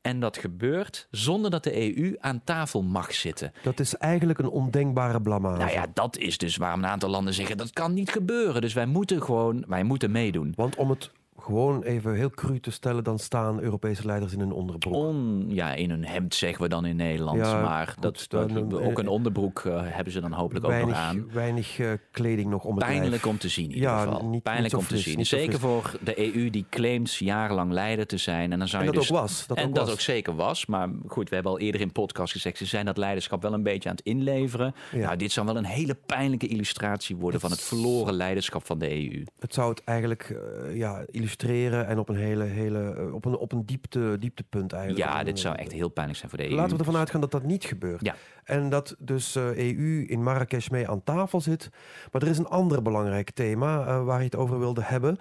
En 0.01 0.19
dat 0.19 0.37
gebeurt 0.37 1.07
zonder 1.11 1.51
dat 1.51 1.63
de 1.63 1.97
EU 1.97 2.15
aan 2.19 2.41
tafel 2.43 2.83
mag 2.83 3.13
zitten. 3.13 3.51
Dat 3.63 3.79
is 3.79 3.95
eigenlijk 3.95 4.39
een 4.39 4.49
ondenkbare 4.49 5.21
blamage. 5.21 5.57
Nou 5.57 5.71
ja, 5.71 5.85
dat 5.93 6.17
is 6.17 6.37
dus 6.37 6.57
waarom 6.57 6.83
een 6.83 6.89
aantal 6.89 7.09
landen 7.09 7.33
zeggen 7.33 7.57
dat 7.57 7.73
kan 7.73 7.93
niet 7.93 8.11
gebeuren. 8.11 8.61
Dus 8.61 8.73
wij 8.73 8.85
moeten 8.85 9.23
gewoon, 9.23 9.63
wij 9.67 9.83
moeten 9.83 10.11
meedoen. 10.11 10.53
Want 10.55 10.75
om 10.75 10.89
het 10.89 11.11
gewoon 11.41 11.83
even 11.83 12.13
heel 12.15 12.29
cru 12.29 12.59
te 12.59 12.71
stellen, 12.71 13.03
dan 13.03 13.19
staan 13.19 13.59
Europese 13.59 14.05
leiders 14.05 14.33
in 14.33 14.39
een 14.39 14.51
onderbroek. 14.51 14.93
On, 14.95 15.45
ja, 15.47 15.73
in 15.73 15.89
een 15.89 16.05
hemd 16.05 16.35
zeggen 16.35 16.61
we 16.63 16.69
dan 16.69 16.85
in 16.85 16.95
Nederland. 16.95 17.37
Ja, 17.37 17.61
maar 17.61 17.87
goed, 17.87 18.01
dat, 18.01 18.25
dat, 18.27 18.49
dan- 18.49 18.81
ook 18.81 18.97
een 18.99 19.07
onderbroek 19.07 19.59
eh, 19.65 19.79
hebben 19.83 20.13
ze 20.13 20.19
dan 20.21 20.31
hopelijk 20.31 20.65
ook 20.65 20.71
nog 20.79 20.93
aan. 20.93 21.27
weinig 21.33 21.79
eh, 21.79 21.91
kleding 22.11 22.49
nog 22.49 22.63
om 22.63 22.75
het 22.75 22.85
Pijnlijk 22.85 23.09
lijf. 23.09 23.25
om 23.25 23.37
te 23.37 23.49
zien 23.49 23.65
in 23.69 23.73
ieder 23.75 23.89
Ja, 23.89 23.99
geval. 24.03 24.25
niet- 24.29 24.43
Pijnlijk 24.43 24.73
niet 24.73 24.81
om 24.83 24.87
te 24.87 24.97
zien. 24.97 25.25
Zeker 25.25 25.59
voor 25.59 25.91
de 26.03 26.35
EU 26.35 26.49
die 26.49 26.65
claimt 26.69 27.13
jarenlang 27.15 27.71
leider 27.71 28.07
te 28.07 28.17
zijn. 28.17 28.51
En 28.51 28.59
dan 28.59 28.67
zou 28.67 28.81
En 28.83 28.87
je 28.87 28.93
dat 28.93 29.01
dus, 29.03 29.11
ook 29.11 29.19
was. 29.19 29.47
Dat 29.47 29.57
en 29.57 29.67
ook 29.67 29.75
dat 29.75 29.83
was. 29.85 29.93
ook 29.93 29.99
zeker 30.01 30.35
was. 30.35 30.65
Maar 30.65 30.89
goed, 31.07 31.29
we 31.29 31.33
hebben 31.35 31.51
al 31.53 31.59
eerder 31.59 31.81
in 31.81 31.91
podcast 31.91 32.31
gezegd... 32.31 32.57
ze 32.57 32.65
zijn 32.65 32.85
dat 32.85 32.97
leiderschap 32.97 33.41
wel 33.41 33.53
een 33.53 33.63
beetje 33.63 33.89
aan 33.89 33.95
het 33.95 34.05
inleveren. 34.05 34.73
Ja. 34.91 34.97
Nou, 35.05 35.15
dit 35.17 35.31
zou 35.31 35.45
wel 35.45 35.57
een 35.57 35.65
hele 35.65 35.95
pijnlijke 36.05 36.47
illustratie 36.47 37.15
worden... 37.15 37.39
van 37.39 37.51
het 37.51 37.61
verloren 37.61 38.13
leiderschap 38.13 38.65
van 38.65 38.79
de 38.79 38.89
EU. 38.91 39.23
Het 39.39 39.53
zou 39.53 39.69
het 39.69 39.83
eigenlijk 39.83 40.29
eh, 40.29 40.77
ja, 40.77 40.95
illustreren 40.97 41.27
en 41.37 41.99
op 41.99 42.09
een 42.09 42.15
hele, 42.15 42.43
hele 42.43 42.93
eh, 42.93 43.13
op 43.13 43.25
een, 43.25 43.37
op 43.37 43.51
een 43.51 43.65
diepte, 43.65 44.15
dieptepunt 44.19 44.73
eigenlijk. 44.73 45.11
Ja, 45.11 45.23
dit 45.23 45.39
zou 45.39 45.55
echt 45.55 45.71
heel 45.71 45.89
pijnlijk 45.89 46.19
zijn 46.19 46.29
voor 46.29 46.39
de 46.39 46.49
EU. 46.49 46.55
Laten 46.55 46.71
we 46.71 46.77
ervan 46.77 46.95
uitgaan 46.95 47.21
dat 47.21 47.31
dat 47.31 47.43
niet 47.43 47.65
gebeurt. 47.65 48.05
Ja. 48.05 48.15
En 48.43 48.69
dat 48.69 48.95
dus 48.99 49.35
eh, 49.35 49.57
EU 49.57 50.05
in 50.07 50.23
Marrakesh 50.23 50.67
mee 50.67 50.89
aan 50.89 51.03
tafel 51.03 51.41
zit. 51.41 51.69
Maar 52.11 52.21
er 52.21 52.27
is 52.27 52.37
een 52.37 52.47
ander 52.47 52.81
belangrijk 52.81 53.31
thema 53.31 53.85
eh, 53.85 54.03
waar 54.03 54.19
je 54.19 54.25
het 54.25 54.35
over 54.35 54.59
wilde 54.59 54.83
hebben. 54.83 55.17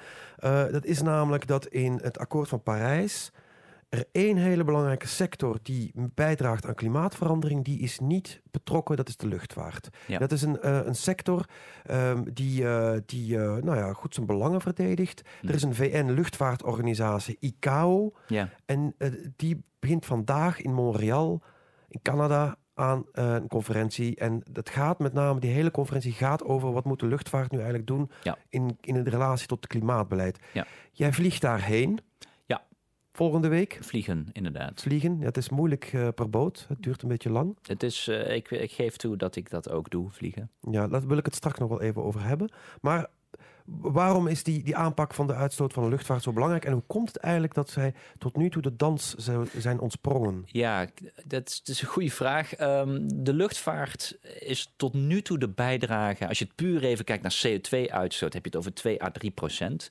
Dat 0.71 0.85
is 0.85 1.03
namelijk 1.03 1.47
dat 1.47 1.67
in 1.67 1.99
het 2.03 2.19
akkoord 2.19 2.49
van 2.49 2.63
Parijs 2.63 3.33
er 3.88 4.05
één 4.12 4.37
hele 4.37 4.64
belangrijke 4.64 5.06
sector 5.06 5.58
die 5.62 5.93
bijdraagt 6.14 6.67
aan 6.67 6.75
klimaatverandering, 6.75 7.64
die 7.64 7.79
is 7.81 7.99
niet 7.99 8.43
betrokken, 8.50 8.96
dat 8.96 9.08
is 9.08 9.17
de 9.17 9.26
luchtvaart. 9.29 9.88
Ja. 10.06 10.19
Dat 10.19 10.32
is 10.32 10.43
een, 10.43 10.61
eh, 10.61 10.81
een 10.85 10.94
sector 10.94 11.44
ehm, 11.85 12.23
die, 12.32 12.69
eh, 12.69 12.99
die 13.06 13.37
eh, 13.38 13.43
nou 13.62 13.76
ja, 13.76 13.93
goed 13.93 14.14
zijn 14.14 14.26
belangen 14.26 14.61
verdedigt. 14.61 15.23
Er 15.43 15.55
is 15.55 15.62
een 15.62 15.75
VN-luchtvaartorganisatie, 15.75 17.37
ICAO, 17.40 18.12
Ja. 18.26 18.49
en 18.64 18.94
die 19.37 19.64
begint 19.79 20.06
vandaag 20.06 20.61
in 20.61 20.73
Montreal, 20.75 21.43
in 21.88 22.00
Canada, 22.02 22.56
aan 22.75 23.05
een 23.12 23.49
conferentie. 23.49 24.17
En 24.17 24.43
dat 24.50 24.69
gaat 24.70 24.99
met 24.99 25.12
name, 25.12 25.40
die 25.40 25.50
hele 25.50 25.70
conferentie 25.70 26.12
gaat 26.12 26.44
over 26.44 26.73
wat 26.73 26.85
moet 26.85 27.00
de 27.00 27.06
luchtvaart 27.06 27.50
nu 27.50 27.56
eigenlijk 27.58 27.87
doen 27.87 28.11
Ja. 28.23 28.37
in, 28.49 28.76
in 28.81 29.05
de 29.05 29.11
relatie 29.11 29.46
tot 29.46 29.58
het 29.61 29.67
klimaatbeleid. 29.67 30.38
Ja. 30.52 30.67
Jij 30.93 31.12
vliegt 31.12 31.40
daarheen. 31.40 31.99
Volgende 33.19 33.49
week. 33.49 33.79
Vliegen, 33.81 34.26
inderdaad. 34.32 34.81
Vliegen, 34.81 35.19
ja, 35.19 35.25
het 35.25 35.37
is 35.37 35.49
moeilijk 35.49 35.85
eh, 35.85 36.09
per 36.15 36.31
boot. 36.31 36.65
Het 36.69 36.82
duurt 36.82 37.03
een 37.03 37.09
beetje 37.09 37.31
lang. 37.31 37.56
Het 37.62 37.82
is, 37.82 38.09
eh, 38.09 38.35
ik, 38.35 38.50
ik 38.50 38.70
geef 38.70 38.97
toe 38.97 39.17
dat 39.17 39.37
ik 39.37 39.50
dat 39.50 39.70
ook 39.70 39.91
doe, 39.91 40.11
vliegen. 40.11 40.50
Ja, 40.70 40.88
daar 40.88 41.06
wil 41.06 41.17
ik 41.17 41.25
het 41.25 41.35
straks 41.35 41.59
nog 41.59 41.69
wel 41.69 41.81
even 41.81 42.05
over 42.05 42.25
hebben. 42.25 42.53
Maar 42.81 43.06
waarom 43.81 44.26
is 44.26 44.43
die, 44.43 44.62
die 44.62 44.76
aanpak 44.76 45.15
van 45.15 45.26
de 45.26 45.35
uitstoot 45.35 45.73
van 45.73 45.82
de 45.82 45.88
luchtvaart 45.88 46.23
zo 46.23 46.32
belangrijk? 46.32 46.65
En 46.65 46.73
hoe 46.73 46.82
komt 46.87 47.09
het 47.09 47.17
eigenlijk 47.17 47.55
dat 47.55 47.70
zij 47.70 47.94
tot 48.19 48.37
nu 48.37 48.50
toe 48.50 48.62
de 48.62 48.76
dans 48.76 49.15
zijn 49.59 49.81
ontsprongen? 49.81 50.43
Ja, 50.47 50.87
dat 51.25 51.49
is, 51.49 51.59
dat 51.59 51.69
is 51.75 51.81
een 51.81 51.88
goede 51.88 52.11
vraag. 52.11 52.55
Ehm, 52.55 53.00
de 53.15 53.35
luchtvaart 53.35 54.19
is 54.38 54.73
tot 54.76 54.94
nu 54.94 55.23
toe 55.23 55.38
de 55.38 55.49
bijdrage. 55.49 56.29
Als 56.29 56.38
je 56.38 56.44
het 56.44 56.55
puur 56.55 56.85
even 56.85 57.05
kijkt 57.05 57.23
naar 57.23 57.41
CO2-uitstoot, 57.47 58.32
heb 58.32 58.43
je 58.43 58.50
het 58.50 58.59
over 58.59 58.75
2 58.75 59.03
à 59.03 59.11
3 59.11 59.31
procent. 59.31 59.91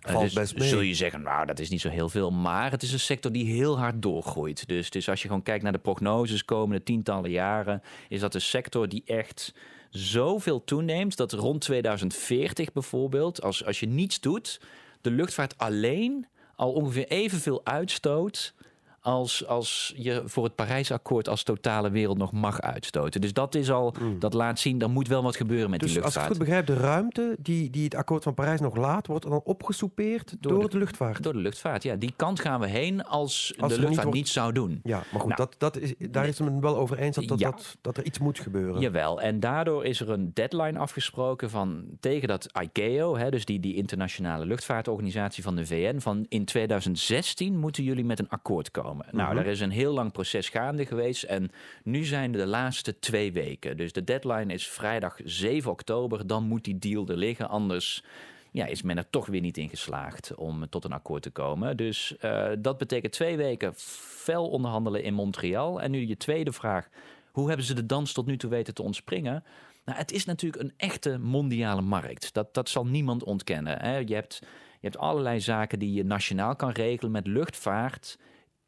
Dus 0.00 0.32
best 0.32 0.58
mee. 0.58 0.68
Zul 0.68 0.80
je 0.80 0.94
zeggen, 0.94 1.22
nou, 1.22 1.46
dat 1.46 1.58
is 1.58 1.68
niet 1.68 1.80
zo 1.80 1.88
heel 1.88 2.08
veel. 2.08 2.30
Maar 2.30 2.70
het 2.70 2.82
is 2.82 2.92
een 2.92 3.00
sector 3.00 3.32
die 3.32 3.54
heel 3.54 3.78
hard 3.78 4.02
doorgroeit. 4.02 4.68
Dus, 4.68 4.90
dus 4.90 5.08
als 5.08 5.22
je 5.22 5.28
gewoon 5.28 5.42
kijkt 5.42 5.62
naar 5.62 5.72
de 5.72 5.78
prognoses 5.78 6.44
komende 6.44 6.82
tientallen 6.82 7.30
jaren, 7.30 7.82
is 8.08 8.20
dat 8.20 8.34
een 8.34 8.40
sector 8.40 8.88
die 8.88 9.02
echt 9.06 9.54
zoveel 9.90 10.64
toeneemt 10.64 11.16
dat 11.16 11.32
rond 11.32 11.60
2040 11.60 12.72
bijvoorbeeld, 12.72 13.42
als, 13.42 13.64
als 13.64 13.80
je 13.80 13.86
niets 13.86 14.20
doet, 14.20 14.60
de 15.00 15.10
luchtvaart 15.10 15.58
alleen 15.58 16.26
al 16.56 16.72
ongeveer 16.72 17.08
evenveel 17.08 17.60
uitstoot 17.64 18.54
als, 19.00 19.46
als 19.46 19.92
je 19.96 20.22
voor 20.24 20.44
het 20.44 20.54
Parijsakkoord 20.54 21.28
als 21.28 21.42
totale 21.42 21.90
wereld 21.90 22.18
nog 22.18 22.32
mag 22.32 22.60
uitstoten. 22.60 23.20
Dus 23.20 23.32
dat 23.32 23.54
is 23.54 23.70
al, 23.70 23.94
dat 24.18 24.34
laat 24.34 24.58
zien, 24.58 24.80
er 24.82 24.90
moet 24.90 25.08
wel 25.08 25.22
wat 25.22 25.36
gebeuren 25.36 25.70
met. 25.70 25.80
Dus 25.80 25.92
die 25.92 26.02
als 26.02 26.16
ik 26.16 26.20
het 26.20 26.28
luchtvaart. 26.28 26.48
goed 26.58 26.64
begrijp, 26.64 26.80
de 26.80 26.86
ruimte 26.92 27.36
die, 27.42 27.70
die 27.70 27.84
het 27.84 27.94
akkoord 27.94 28.22
van 28.22 28.34
Parijs 28.34 28.60
nog 28.60 28.76
laat, 28.76 29.06
wordt 29.06 29.28
dan 29.28 29.40
opgesoupeerd 29.44 30.36
door, 30.40 30.52
Door 30.52 30.62
de, 30.62 30.68
de- 30.68 30.78
luchtvaart. 30.78 31.22
Door 31.22 31.32
de 31.32 31.38
luchtvaart, 31.38 31.82
ja. 31.82 31.96
Die 31.96 32.12
kant 32.16 32.40
gaan 32.40 32.60
we 32.60 32.66
heen 32.66 33.04
als, 33.04 33.54
Als 33.58 33.72
de 33.72 33.80
luchtvaart 33.80 34.06
niet 34.06 34.14
wordt- 34.14 34.28
zou 34.28 34.52
doen. 34.52 34.80
Ja, 34.82 35.02
maar 35.12 35.20
goed, 35.20 35.36
Nou, 35.36 35.36
dat, 35.36 35.54
dat 35.58 35.76
is, 35.82 35.94
daar 36.10 36.26
is 36.26 36.40
men 36.40 36.60
wel 36.60 36.76
over 36.76 36.98
eens 36.98 37.16
dat, 37.16 37.28
dat, 37.28 37.38
Ja. 37.38 37.50
dat, 37.50 37.76
dat 37.80 37.96
er 37.96 38.04
iets 38.04 38.18
moet 38.18 38.38
gebeuren. 38.38 38.80
Jawel, 38.80 39.20
en 39.20 39.40
daardoor 39.40 39.84
is 39.84 40.00
er 40.00 40.10
een 40.10 40.30
deadline 40.34 40.78
afgesproken 40.78 41.50
van 41.50 41.84
tegen 42.00 42.28
dat 42.28 42.46
ICAO, 42.62 43.16
hè, 43.16 43.30
dus 43.30 43.44
die, 43.44 43.60
die 43.60 43.74
internationale 43.74 44.46
luchtvaartorganisatie 44.46 45.42
van 45.42 45.56
de 45.56 45.66
VN, 45.66 45.98
van 45.98 46.26
in 46.28 46.44
2016 46.44 47.58
moeten 47.58 47.82
jullie 47.84 48.04
met 48.04 48.18
een 48.18 48.28
akkoord 48.28 48.70
komen. 48.70 48.86
Nou, 48.96 49.26
Mhm. 49.26 49.34
daar 49.34 49.46
is 49.46 49.60
een 49.60 49.70
heel 49.70 49.92
lang 49.92 50.12
proces 50.12 50.48
gaande 50.48 50.86
geweest 50.86 51.22
en 51.22 51.50
nu 51.82 52.04
zijn 52.04 52.32
de 52.32 52.46
laatste 52.46 52.98
twee 52.98 53.32
weken. 53.32 53.76
Dus 53.76 53.92
de 53.92 54.04
deadline 54.04 54.52
is 54.52 54.68
vrijdag 54.68 55.16
7 55.24 55.70
oktober, 55.70 56.26
dan 56.26 56.44
moet 56.44 56.64
die 56.64 56.78
deal 56.78 57.06
er 57.08 57.16
liggen, 57.16 57.48
anders 57.48 58.04
ja, 58.50 58.66
is 58.66 58.82
men 58.82 58.96
er 58.96 59.10
toch 59.10 59.26
weer 59.26 59.40
niet 59.40 59.56
in 59.56 59.68
geslaagd 59.68 60.34
om 60.34 60.68
tot 60.68 60.84
een 60.84 60.92
akkoord 60.92 61.22
te 61.22 61.30
komen. 61.30 61.76
Dus 61.76 62.16
eh, 62.16 62.48
dat 62.58 62.78
betekent 62.78 63.12
twee 63.12 63.36
weken 63.36 63.72
fel 63.76 64.48
onderhandelen 64.48 65.02
in 65.02 65.14
Montreal. 65.14 65.80
En 65.80 65.90
nu 65.90 66.06
je 66.06 66.16
tweede 66.16 66.52
vraag. 66.52 66.88
Hoe 67.32 67.48
hebben 67.48 67.66
ze 67.66 67.74
de 67.74 67.86
dans 67.86 68.12
tot 68.12 68.26
nu 68.26 68.36
toe 68.36 68.50
weten 68.50 68.74
te 68.74 68.82
ontspringen? 68.82 69.44
Nou, 69.84 69.98
het 69.98 70.12
is 70.12 70.24
natuurlijk 70.24 70.62
een 70.62 70.72
echte 70.76 71.18
mondiale 71.18 71.80
markt. 71.80 72.32
Dat, 72.34 72.54
dat 72.54 72.68
zal 72.68 72.86
niemand 72.86 73.24
ontkennen. 73.24 73.80
Hè? 73.80 73.96
Je, 73.96 74.14
hebt, 74.14 74.38
je 74.42 74.46
hebt 74.80 74.98
allerlei 74.98 75.40
zaken 75.40 75.78
die 75.78 75.92
je 75.92 76.04
nationaal 76.04 76.56
kan 76.56 76.70
regelen. 76.70 77.12
Met 77.12 77.26
luchtvaart 77.26 78.18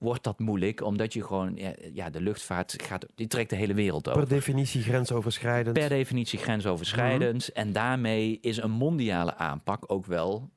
wordt 0.00 0.24
dat 0.24 0.38
moeilijk, 0.38 0.82
omdat 0.82 1.12
je 1.12 1.24
gewoon... 1.24 1.56
Ja, 1.56 1.72
ja 1.92 2.10
de 2.10 2.20
luchtvaart 2.20 2.82
gaat, 2.82 3.06
die 3.14 3.26
trekt 3.26 3.50
de 3.50 3.56
hele 3.56 3.74
wereld 3.74 4.08
over 4.08 4.20
Per 4.20 4.28
definitie 4.28 4.82
grensoverschrijdend. 4.82 5.78
per 5.78 5.88
definitie 5.88 6.38
grensoverschrijdend. 6.38 7.52
En 7.52 7.72
daarmee 7.72 8.38
is 8.40 8.56
een 8.56 8.70
mondiale 8.70 9.34
aanpak 9.34 9.84
ook 9.86 10.06
wel 10.06 10.50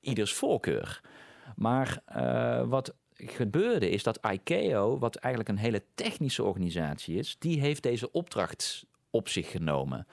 ieders 0.00 0.32
voorkeur. 0.32 1.00
Maar 1.56 2.00
eh, 2.04 2.62
wat 2.68 2.94
gebeurde 3.14 3.90
is 3.90 4.02
dat 4.02 4.20
ICAO, 4.32 4.98
wat 4.98 5.16
eigenlijk 5.16 5.54
een 5.54 5.64
hele 5.64 5.82
technische 5.94 6.42
organisatie 6.42 7.16
is, 7.16 7.36
die 7.38 7.60
heeft 7.60 7.82
deze 7.82 8.12
opdracht 8.12 8.86
op 9.10 9.28
zich 9.28 9.50
genomen. 9.50 10.06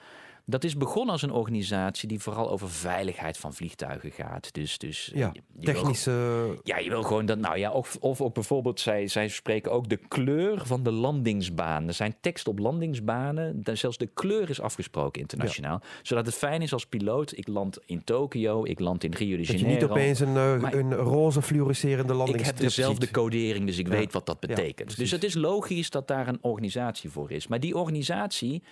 Dat 0.48 0.64
is 0.64 0.76
begonnen 0.76 1.12
als 1.12 1.22
een 1.22 1.32
organisatie 1.32 2.08
die 2.08 2.18
vooral 2.20 2.50
over 2.50 2.70
veiligheid 2.70 3.38
van 3.38 3.54
vliegtuigen 3.54 4.10
gaat. 4.10 4.54
Dus, 4.54 4.78
dus 4.78 5.10
ja, 5.14 5.30
je 5.32 5.40
wil 5.54 5.74
technische... 5.74 6.58
ja, 6.62 6.78
je 6.78 6.88
wil 6.90 7.02
gewoon 7.02 7.26
dat. 7.26 7.38
Nou 7.38 7.58
ja, 7.58 7.70
of, 7.72 7.96
of 8.00 8.20
ook 8.20 8.34
bijvoorbeeld, 8.34 8.80
zij, 8.80 9.06
zij 9.06 9.28
spreken 9.28 9.72
ook 9.72 9.88
de 9.88 9.96
kleur 9.96 10.66
van 10.66 10.82
de 10.82 10.90
landingsbaan. 10.90 11.86
Er 11.88 11.94
zijn 11.94 12.16
teksten 12.20 12.52
op 12.52 12.58
landingsbanen. 12.58 13.62
Zelfs 13.72 13.96
de 13.96 14.06
kleur 14.06 14.50
is 14.50 14.60
afgesproken 14.60 15.20
internationaal. 15.20 15.80
Zodat 16.02 16.26
het 16.26 16.34
fijn 16.34 16.62
is 16.62 16.72
als 16.72 16.86
piloot. 16.86 17.32
Ik 17.36 17.48
land 17.48 17.78
in 17.86 18.04
Tokio, 18.04 18.64
ik 18.64 18.80
land 18.80 19.04
in 19.04 19.12
Rio 19.14 19.30
de 19.30 19.36
Dat 19.36 19.46
je 19.46 19.52
Janeiro. 19.58 19.80
niet 19.80 19.90
opeens 19.90 20.20
een, 20.20 20.36
eh, 20.36 20.56
Maar- 20.60 20.74
een 20.74 20.94
roze 20.94 21.42
fluorescerende 21.42 22.12
ik 22.12 22.18
landingsstrip 22.18 22.56
heb 22.58 22.66
dezelfde 22.66 23.10
codering, 23.10 23.66
dus 23.66 23.78
ik 23.78 23.86
Ja. 23.86 23.92
weet 23.92 24.12
wat 24.12 24.26
dat 24.26 24.36
Ja, 24.40 24.46
betekent. 24.46 24.96
dus 24.96 25.10
het 25.10 25.24
is 25.24 25.34
logisch 25.34 25.90
dat 25.90 26.08
daar 26.08 26.28
een 26.28 26.38
organisatie 26.40 27.10
voor 27.10 27.30
is. 27.30 27.46
Maar 27.46 27.60
die 27.60 27.76
organisatie 27.76 28.62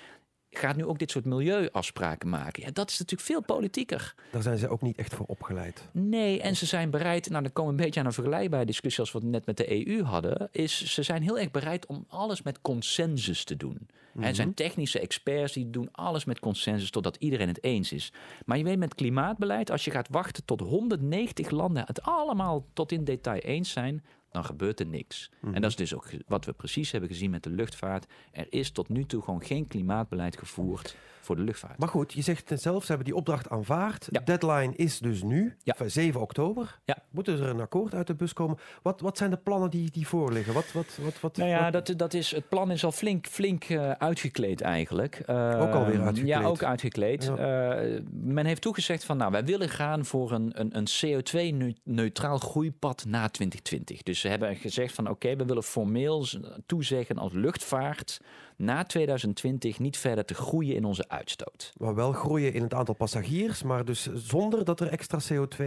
gaat 0.58 0.76
nu 0.76 0.84
ook 0.84 0.98
dit 0.98 1.10
soort 1.10 1.24
milieuafspraken 1.24 2.28
maken. 2.28 2.62
Ja, 2.62 2.70
dat 2.72 2.90
is 2.90 2.98
natuurlijk 2.98 3.28
veel 3.28 3.42
politieker. 3.42 4.14
Daar 4.30 4.42
zijn 4.42 4.58
ze 4.58 4.68
ook 4.68 4.82
niet 4.82 4.96
echt 4.96 5.14
voor 5.14 5.26
opgeleid. 5.26 5.88
Nee, 5.92 6.40
en 6.40 6.56
ze 6.56 6.66
zijn 6.66 6.90
bereid, 6.90 7.30
nou 7.30 7.42
dan 7.42 7.52
komen 7.52 7.72
we 7.72 7.78
een 7.78 7.84
beetje 7.84 8.00
aan 8.00 8.06
een 8.06 8.12
vergelijkbare 8.12 8.64
discussie 8.64 9.00
als 9.00 9.12
we 9.12 9.18
het 9.18 9.26
net 9.26 9.46
met 9.46 9.56
de 9.56 9.86
EU 9.86 10.02
hadden, 10.02 10.48
is 10.52 10.84
ze 10.84 11.02
zijn 11.02 11.22
heel 11.22 11.38
erg 11.38 11.50
bereid 11.50 11.86
om 11.86 12.04
alles 12.08 12.42
met 12.42 12.60
consensus 12.60 13.44
te 13.44 13.56
doen. 13.56 13.88
Hè, 14.18 14.26
Het 14.26 14.36
zijn 14.36 14.54
technische 14.54 15.00
experts 15.00 15.52
die 15.52 15.70
doen 15.70 15.88
alles 15.92 16.24
met 16.24 16.40
consensus 16.40 16.90
totdat 16.90 17.16
iedereen 17.16 17.48
het 17.48 17.64
eens 17.64 17.92
is. 17.92 18.12
Maar 18.44 18.58
je 18.58 18.64
weet 18.64 18.78
met 18.78 18.94
klimaatbeleid, 18.94 19.70
als 19.70 19.84
je 19.84 19.90
gaat 19.90 20.08
wachten 20.10 20.44
tot 20.44 20.60
190 20.60 21.50
landen 21.50 21.82
het 21.86 22.02
allemaal 22.02 22.66
tot 22.72 22.92
in 22.92 23.04
detail 23.04 23.40
eens 23.40 23.70
zijn, 23.70 24.04
dan 24.34 24.44
gebeurt 24.44 24.80
er 24.80 24.86
niks. 24.86 25.30
En 25.52 25.60
dat 25.60 25.70
is 25.70 25.76
dus 25.76 25.94
ook 25.94 26.06
wat 26.26 26.44
we 26.44 26.52
precies 26.52 26.90
hebben 26.90 27.10
gezien 27.10 27.30
met 27.30 27.42
de 27.42 27.50
luchtvaart. 27.50 28.06
Er 28.32 28.46
is 28.50 28.70
tot 28.70 28.88
nu 28.88 29.04
toe 29.04 29.22
gewoon 29.22 29.42
geen 29.44 29.66
klimaatbeleid 29.66 30.38
gevoerd 30.38 30.96
voor 31.20 31.36
de 31.36 31.42
luchtvaart. 31.42 31.78
Maar 31.78 31.88
goed, 31.88 32.12
je 32.12 32.22
zegt 32.22 32.52
zelf, 32.54 32.80
ze 32.82 32.86
hebben 32.88 33.06
die 33.06 33.14
opdracht 33.16 33.48
aanvaard. 33.50 34.08
Ja. 34.10 34.20
Deadline 34.20 34.72
is 34.76 34.98
dus 34.98 35.22
nu, 35.22 35.56
Ja. 35.62 35.74
v- 35.76 35.82
7 35.90 36.20
oktober. 36.20 36.78
Ja. 36.84 36.96
Moet 37.10 37.28
er 37.28 37.42
een 37.42 37.60
akkoord 37.60 37.94
uit 37.94 38.06
de 38.06 38.14
bus 38.14 38.32
komen? 38.32 38.58
Wat, 38.82 39.00
wat 39.00 39.18
zijn 39.18 39.30
de 39.30 39.36
plannen 39.36 39.70
die, 39.70 39.90
die 39.90 40.06
voorliggen? 40.06 40.54
Wat, 40.54 40.72
wat, 40.72 40.96
wat, 41.02 41.20
wat, 41.20 41.36
Nou 41.36 41.50
ja, 41.50 41.70
wat- 41.70 41.86
dat, 41.86 41.98
dat 41.98 42.14
is, 42.14 42.30
het 42.30 42.48
plan 42.48 42.70
is 42.70 42.84
al 42.84 42.92
flink, 42.92 43.26
flink 43.26 43.64
eh, 43.64 43.90
uitgekleed 43.90 44.60
eigenlijk. 44.60 45.14
Eh, 45.26 45.34
Ook 45.60 45.72
alweer 45.74 46.00
uitgekleed? 46.00 46.26
Ja, 46.26 46.42
ook 46.44 46.62
uitgekleed. 46.62 47.24
Ja. 47.24 47.36
Eh, 47.76 48.00
men 48.10 48.46
heeft 48.46 48.62
toegezegd 48.62 49.04
van, 49.04 49.16
nou, 49.16 49.30
wij 49.30 49.44
willen 49.44 49.68
gaan 49.68 50.04
voor 50.04 50.32
een, 50.32 50.52
een, 50.60 50.76
een 50.76 50.86
CO2-neutraal 50.88 52.38
groeipad 52.38 53.04
na 53.08 53.28
2020. 53.28 54.02
Dus 54.02 54.22
ze 54.24 54.30
hebben 54.30 54.56
gezegd 54.56 54.94
van, 54.94 55.08
oké, 55.08 55.36
we 55.36 55.44
willen 55.44 55.62
formeel 55.62 56.26
toezeggen 56.66 57.18
als 57.18 57.32
luchtvaart 57.32 58.20
na 58.56 58.84
2020 58.84 59.78
niet 59.78 59.96
verder 59.96 60.24
te 60.24 60.34
groeien 60.34 60.74
in 60.74 60.84
onze 60.84 61.08
uitstoot. 61.08 61.72
maar 61.76 61.94
wel 61.94 62.12
groeien 62.12 62.52
in 62.52 62.62
het 62.62 62.74
aantal 62.74 62.94
passagiers, 62.94 63.62
maar 63.62 63.84
dus 63.84 64.08
zonder 64.14 64.64
dat 64.64 64.80
er 64.80 64.88
extra 64.88 65.18
CO2 65.18 65.64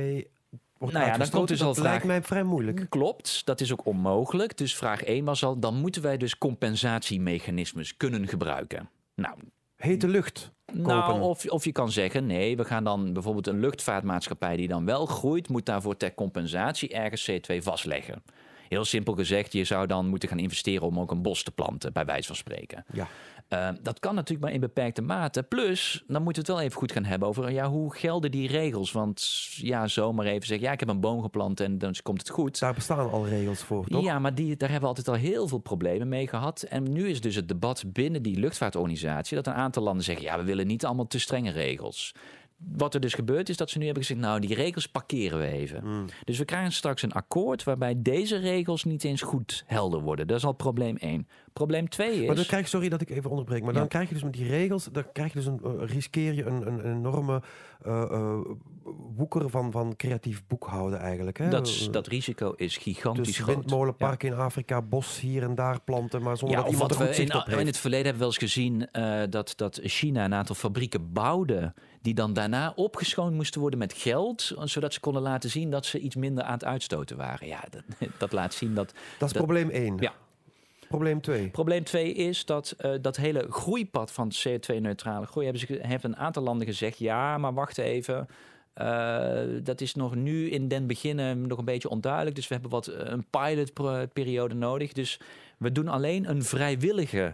wordt 0.77 0.93
Nou 0.93 1.05
ja, 1.05 1.17
dan 1.17 1.29
komt 1.29 1.47
dus 1.47 1.61
al 1.61 1.67
dat 1.67 1.75
de 1.75 1.81
lijkt 1.81 2.05
mij 2.05 2.23
vrij 2.23 2.43
moeilijk. 2.43 2.85
Klopt, 2.89 3.45
dat 3.45 3.61
is 3.61 3.71
ook 3.71 3.85
onmogelijk. 3.85 4.57
Dus 4.57 4.75
vraag 4.75 5.03
1 5.03 5.25
was 5.25 5.43
al, 5.43 5.59
dan 5.59 5.75
moeten 5.75 6.01
wij 6.01 6.17
dus 6.17 6.37
compensatiemechanismes 6.37 7.97
kunnen 7.97 8.27
gebruiken. 8.27 8.89
Nou, 9.15 9.37
Hete 9.77 10.07
lucht. 10.07 10.51
Nou, 10.73 11.21
of, 11.21 11.45
of 11.45 11.65
je 11.65 11.71
kan 11.71 11.91
zeggen, 11.91 12.25
nee, 12.25 12.57
we 12.57 12.63
gaan 12.65 12.83
dan 12.83 13.13
bijvoorbeeld 13.13 13.47
een 13.47 13.59
luchtvaartmaatschappij 13.59 14.55
die 14.55 14.67
dan 14.67 14.85
wel 14.85 15.05
groeit, 15.05 15.49
moet 15.49 15.65
daarvoor 15.65 15.97
ter 15.97 16.13
compensatie 16.13 16.89
ergens 16.89 17.31
CO2 17.31 17.57
vastleggen. 17.57 18.23
Heel 18.69 18.85
simpel 18.85 19.13
gezegd, 19.13 19.53
je 19.53 19.63
zou 19.63 19.87
dan 19.87 20.07
moeten 20.07 20.29
gaan 20.29 20.39
investeren 20.39 20.87
om 20.87 20.99
ook 20.99 21.11
een 21.11 21.21
bos 21.21 21.43
te 21.43 21.51
planten, 21.51 21.93
bij 21.93 22.05
wijze 22.05 22.27
van 22.27 22.35
spreken. 22.35 22.85
Ja. 22.93 23.07
Eh, 23.47 23.69
dat 23.81 23.99
kan 23.99 24.15
natuurlijk 24.15 24.45
maar 24.45 24.53
in 24.53 24.59
beperkte 24.59 25.01
mate. 25.01 25.43
Plus, 25.43 26.03
dan 26.07 26.23
moeten 26.23 26.43
we 26.43 26.47
het 26.47 26.57
wel 26.57 26.67
even 26.67 26.79
goed 26.79 26.91
gaan 26.91 27.03
hebben 27.03 27.27
over 27.27 27.51
ja, 27.51 27.69
hoe 27.69 27.95
gelden 27.95 28.31
die 28.31 28.47
regels. 28.47 28.91
Want 28.91 29.47
ja, 29.49 29.87
zomaar 29.87 30.25
even 30.25 30.47
zeggen, 30.47 30.67
ja, 30.67 30.73
ik 30.73 30.79
heb 30.79 30.89
een 30.89 30.99
boom 30.99 31.21
geplant 31.21 31.59
en 31.59 31.77
dan 31.77 31.95
komt 32.03 32.19
het 32.19 32.29
goed. 32.29 32.59
Daar 32.59 32.73
bestaan 32.73 33.11
al 33.11 33.27
regels 33.27 33.59
voor, 33.59 33.87
toch? 33.87 34.03
Ja, 34.03 34.19
maar 34.19 34.35
die, 34.35 34.57
daar 34.57 34.69
hebben 34.69 34.89
we 34.89 34.95
altijd 34.95 35.07
al 35.07 35.23
heel 35.23 35.47
veel 35.47 35.57
problemen 35.57 36.07
mee 36.07 36.27
gehad. 36.27 36.61
En 36.61 36.91
nu 36.91 37.09
is 37.09 37.21
dus 37.21 37.35
het 37.35 37.47
debat 37.47 37.83
binnen 37.87 38.21
die 38.21 38.39
luchtvaartorganisatie 38.39 39.35
dat 39.35 39.47
een 39.47 39.53
aantal 39.53 39.83
landen 39.83 40.03
zeggen: 40.03 40.25
ja, 40.25 40.37
we 40.37 40.43
willen 40.43 40.67
niet 40.67 40.85
allemaal 40.85 41.07
te 41.07 41.19
strenge 41.19 41.51
regels. 41.51 42.13
Wat 42.57 42.93
er 42.93 42.99
dus 42.99 43.13
gebeurt 43.13 43.49
is 43.49 43.57
dat 43.57 43.69
ze 43.69 43.77
nu 43.77 43.85
hebben 43.85 44.03
gezegd: 44.03 44.19
nou, 44.25 44.39
die 44.39 44.55
regels 44.55 44.87
parkeren 44.87 45.39
we 45.39 45.47
even. 45.47 45.79
Hmm. 45.81 46.05
Dus 46.23 46.37
we 46.37 46.45
krijgen 46.45 46.71
straks 46.71 47.01
een 47.01 47.11
akkoord 47.13 47.63
waarbij 47.63 47.93
deze 47.97 48.37
regels 48.37 48.83
niet 48.83 49.03
eens 49.03 49.21
goed 49.21 49.63
helder 49.65 50.01
worden. 50.01 50.27
Dat 50.27 50.37
is 50.37 50.45
al 50.45 50.53
probleem 50.53 50.95
1. 50.97 51.27
Probleem 51.53 51.89
2 51.89 52.17
Maar 52.17 52.27
dan 52.27 52.37
is. 52.37 52.45
krijg 52.47 52.63
je, 52.63 52.69
sorry 52.69 52.89
dat 52.89 53.01
ik 53.01 53.09
even 53.09 53.29
onderbreek, 53.29 53.63
maar 53.63 53.73
Ja. 53.73 53.79
dan 53.79 53.87
krijg 53.87 54.07
je 54.07 54.13
dus 54.13 54.23
met 54.23 54.33
die 54.33 54.47
regels, 54.47 54.89
dan 54.91 55.03
krijg 55.13 55.33
je 55.33 55.39
dus 55.39 55.45
een, 55.47 55.59
eh, 55.63 55.71
riskeer 55.87 56.33
je 56.33 56.45
een, 56.45 56.67
een, 56.67 56.85
een 56.87 56.95
enorme 56.97 57.41
eh, 57.83 58.39
woeker 59.15 59.49
van, 59.49 59.71
van 59.71 59.95
creatief 59.95 60.43
boekhouden 60.47 60.99
eigenlijk. 60.99 61.37
Hè? 61.37 61.49
Dat, 61.49 61.67
is- 61.67 61.89
dat 61.91 62.07
risico 62.07 62.51
is 62.55 62.77
gigantisch 62.77 63.25
dus 63.25 63.37
groot. 63.39 63.55
windmolenpark 63.55 64.23
in 64.23 64.33
Afrika, 64.33 64.81
bos 64.81 65.19
hier 65.19 65.43
en 65.43 65.55
daar 65.55 65.81
planten, 65.81 66.21
maar 66.21 66.37
zonder 66.37 66.57
Ja, 66.57 66.63
dat 66.63 66.71
iemand 66.73 66.91
er 66.91 66.97
goed 66.97 67.17
in, 67.17 67.33
op 67.35 67.45
heeft. 67.45 67.59
in 67.59 67.65
het 67.65 67.77
verleden 67.77 68.05
hebben 68.05 68.27
we 68.27 68.31
wel 68.37 68.41
eens 68.41 68.53
gezien 68.53 69.29
dat, 69.29 69.53
dat 69.55 69.79
China 69.83 70.25
een 70.25 70.33
aantal 70.33 70.55
fabrieken 70.55 71.13
bouwde. 71.13 71.73
Die 72.01 72.13
dan 72.13 72.33
daarna 72.33 72.73
opgeschoond 72.75 73.33
moesten 73.33 73.61
worden 73.61 73.79
met 73.79 73.93
geld. 73.93 74.51
zodat 74.63 74.93
ze 74.93 74.99
konden 74.99 75.21
laten 75.21 75.49
zien 75.49 75.69
dat 75.71 75.85
ze 75.85 75.99
iets 75.99 76.15
minder 76.15 76.43
aan 76.43 76.53
het 76.53 76.63
uitstoten 76.65 77.17
waren. 77.17 77.47
Ja, 77.47 77.63
dat, 77.69 77.83
dat 78.19 78.31
laat 78.31 78.53
zien 78.53 78.73
dat. 78.73 78.87
dat 79.17 79.27
is 79.27 79.33
dat- 79.35 79.43
probleem 79.45 79.69
1. 79.69 79.97
Ja. 79.99 80.13
Probleem 80.87 81.21
2. 81.21 81.49
Probleem 81.49 81.83
2 81.83 82.13
is 82.13 82.45
dat 82.45 82.71
eh, 82.77 82.91
dat 83.01 83.15
hele 83.15 83.45
groeipad 83.49 84.11
van 84.11 84.31
CO2-neutrale 84.47 85.25
groei. 85.25 85.45
hebben 85.47 85.67
ze 85.67 85.79
heeft 85.81 86.03
een 86.03 86.17
aantal 86.17 86.43
landen 86.43 86.67
gezegd: 86.67 86.97
ja, 86.97 87.37
maar 87.37 87.53
wacht 87.53 87.77
even. 87.77 88.27
eh, 88.73 89.39
dat 89.63 89.81
is 89.81 89.95
nog 89.95 90.15
nu 90.15 90.49
in 90.49 90.67
den 90.67 90.87
beginnen 90.87 91.47
nog 91.47 91.57
een 91.57 91.65
beetje 91.65 91.89
onduidelijk. 91.89 92.35
Dus 92.35 92.47
we 92.47 92.53
hebben 92.53 92.71
wat 92.71 92.87
eh, 92.87 93.11
een 93.11 93.25
pilotperiode 93.29 94.55
nodig. 94.55 94.93
Dus 94.93 95.19
we 95.57 95.71
doen 95.71 95.87
alleen 95.87 96.29
een 96.29 96.43
vrijwillige 96.43 97.33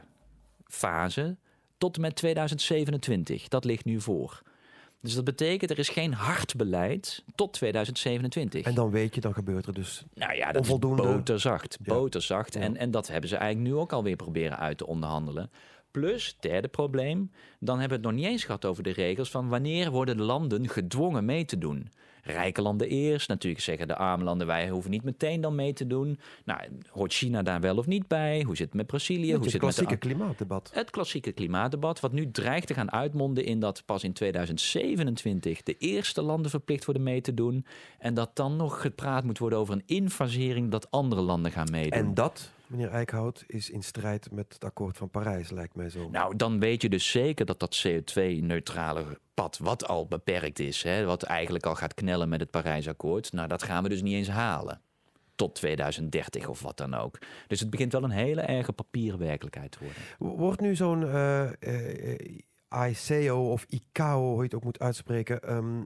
fase 0.66 1.36
tot 1.78 1.96
en 1.96 2.02
met 2.02 2.16
2027. 2.16 3.48
Dat 3.48 3.66
ligt 3.66 3.86
nu 3.86 4.02
voor. 4.02 4.42
Dus 5.04 5.16
dat 5.16 5.24
betekent 5.24 5.72
er 5.72 5.80
is 5.80 5.90
geen 5.90 6.14
hard 6.14 6.56
beleid 6.56 7.24
tot 7.36 7.54
2027. 7.54 8.66
En 8.66 8.74
dan 8.74 8.92
weet 8.92 9.16
je, 9.16 9.22
dan 9.22 9.34
gebeurt 9.34 9.66
er 9.66 9.74
dus. 9.74 10.04
Nou 10.14 10.36
ja, 10.36 10.52
dat 10.52 10.62
Onvoldoende. 10.62 11.04
is 11.04 11.10
boterzacht. 11.10 11.78
Boterzacht. 11.82 12.54
Ja. 12.54 12.60
En, 12.62 12.78
en 12.78 12.92
dat 12.92 13.08
hebben 13.08 13.30
ze 13.30 13.36
eigenlijk 13.36 13.74
nu 13.74 13.80
ook 13.80 13.94
alweer 13.94 14.16
proberen 14.16 14.60
uit 14.60 14.78
te 14.78 14.88
onderhandelen. 14.88 15.50
Plus, 15.94 16.38
derde 16.40 16.68
probleem, 16.68 17.32
dan 17.60 17.80
hebben 17.80 18.00
we 18.00 18.06
het 18.06 18.14
nog 18.14 18.24
niet 18.24 18.32
eens 18.32 18.44
gehad 18.44 18.66
over 18.66 18.84
de 18.84 18.92
regels 18.92 19.30
van 19.30 19.50
wanneer 19.50 19.92
worden 19.92 20.18
de 20.18 20.24
landen 20.24 20.70
gedwongen 20.70 21.26
mee 21.26 21.46
te 21.46 21.58
doen. 21.58 21.90
Rijke 22.24 22.62
landen 22.62 22.88
eerst, 22.88 23.28
natuurlijk 23.28 23.64
zeggen 23.64 23.88
de 23.88 23.96
arme 23.96 24.24
landen 24.24 24.48
wij 24.48 24.70
hoeven 24.70 24.92
niet 24.92 25.04
meteen 25.04 25.42
dan 25.42 25.56
mee 25.56 25.74
te 25.74 25.88
doen. 25.88 26.20
Nou, 26.46 26.60
hoort 26.90 27.14
China 27.14 27.42
daar 27.42 27.60
wel 27.60 27.78
of 27.78 27.88
niet 27.88 28.08
bij? 28.08 28.44
Hoe 28.44 28.56
zit 28.56 28.66
het 28.66 28.76
met 28.76 28.88
Brazilië? 28.88 29.34
Hoe 29.34 29.42
het 29.42 29.44
zit 29.44 29.54
het 29.54 29.62
met 29.62 29.76
de 29.76 29.86
klassieke 29.86 30.08
klimaatdebat. 30.08 30.72
het 30.74 30.90
klassieke 30.90 31.32
klimaatdebat, 31.32 32.00
wat 32.00 32.12
nu 32.12 32.32
dreigt 32.32 32.68
te 32.68 32.74
gaan 32.74 32.92
uitmonden 32.92 33.46
in 33.46 33.60
dat 33.60 33.84
pas 33.86 34.04
in 34.04 34.14
2027 34.14 35.64
de 35.64 35.78
eerste 35.78 36.22
landen 36.22 36.52
verplicht 36.52 36.86
worden 36.86 37.04
mee 37.04 37.22
te 37.22 37.34
doen. 37.34 37.66
En 38.00 38.14
dat 38.14 38.36
dan 38.36 38.56
nog 38.56 38.82
gepraat 38.82 39.24
moet 39.24 39.40
worden 39.40 39.60
over 39.60 39.74
een 39.74 39.84
infasering 39.86 40.72
dat 40.72 40.92
andere 40.92 41.22
landen 41.22 41.52
gaan 41.52 41.72
meedoen. 41.72 42.00
En 42.00 42.14
dat, 42.14 42.52
meneer 42.74 42.92
Eickhout, 42.92 43.44
is 43.48 43.70
in 43.70 43.84
strijd 43.84 44.32
met 44.32 44.54
het 44.54 44.64
akkoord 44.64 44.98
van 44.98 45.10
Parijs, 45.10 45.50
lijkt 45.50 45.76
mij 45.76 45.90
zo. 45.90 46.10
Nou, 46.10 46.36
dan 46.36 46.60
weet 46.60 46.82
je 46.82 46.90
dus 46.90 47.12
zeker 47.12 47.46
dat 47.46 47.60
dat 47.60 47.86
CO2-neutrale 47.88 49.20
pad, 49.34 49.58
wat 49.58 49.88
al 49.88 50.08
beperkt 50.08 50.60
is, 50.60 50.84
hè, 50.84 51.06
wat 51.06 51.24
eigenlijk 51.24 51.66
al 51.66 51.76
gaat 51.76 51.94
knellen 51.94 52.30
met 52.30 52.40
het 52.40 52.52
Parijsakkoord, 52.52 53.34
nou, 53.34 53.48
dat 53.48 53.64
gaan 53.64 53.84
we 53.84 53.90
dus 53.90 54.02
niet 54.02 54.14
eens 54.14 54.30
halen. 54.30 54.82
Tot 55.36 55.56
2030 55.56 56.48
of 56.48 56.62
wat 56.62 56.78
dan 56.78 56.94
ook. 56.94 57.18
Dus 57.48 57.60
het 57.60 57.70
begint 57.70 57.92
wel 57.92 58.04
een 58.04 58.10
hele 58.10 58.42
erge 58.42 58.74
papieren 58.74 59.20
werkelijkheid 59.20 59.72
te 59.72 59.78
worden. 59.80 60.38
Wordt 60.38 60.62
nu 60.62 60.76
zo'n 60.76 61.04
eh, 61.04 61.44
eh, 61.44 62.40
ICAO 62.76 63.52
of 63.52 63.66
ICAO, 63.70 64.22
hoe 64.22 64.38
je 64.38 64.44
het 64.44 64.56
ook 64.56 64.64
moet 64.64 64.80
uitspreken, 64.80 65.42
ehm, 65.42 65.84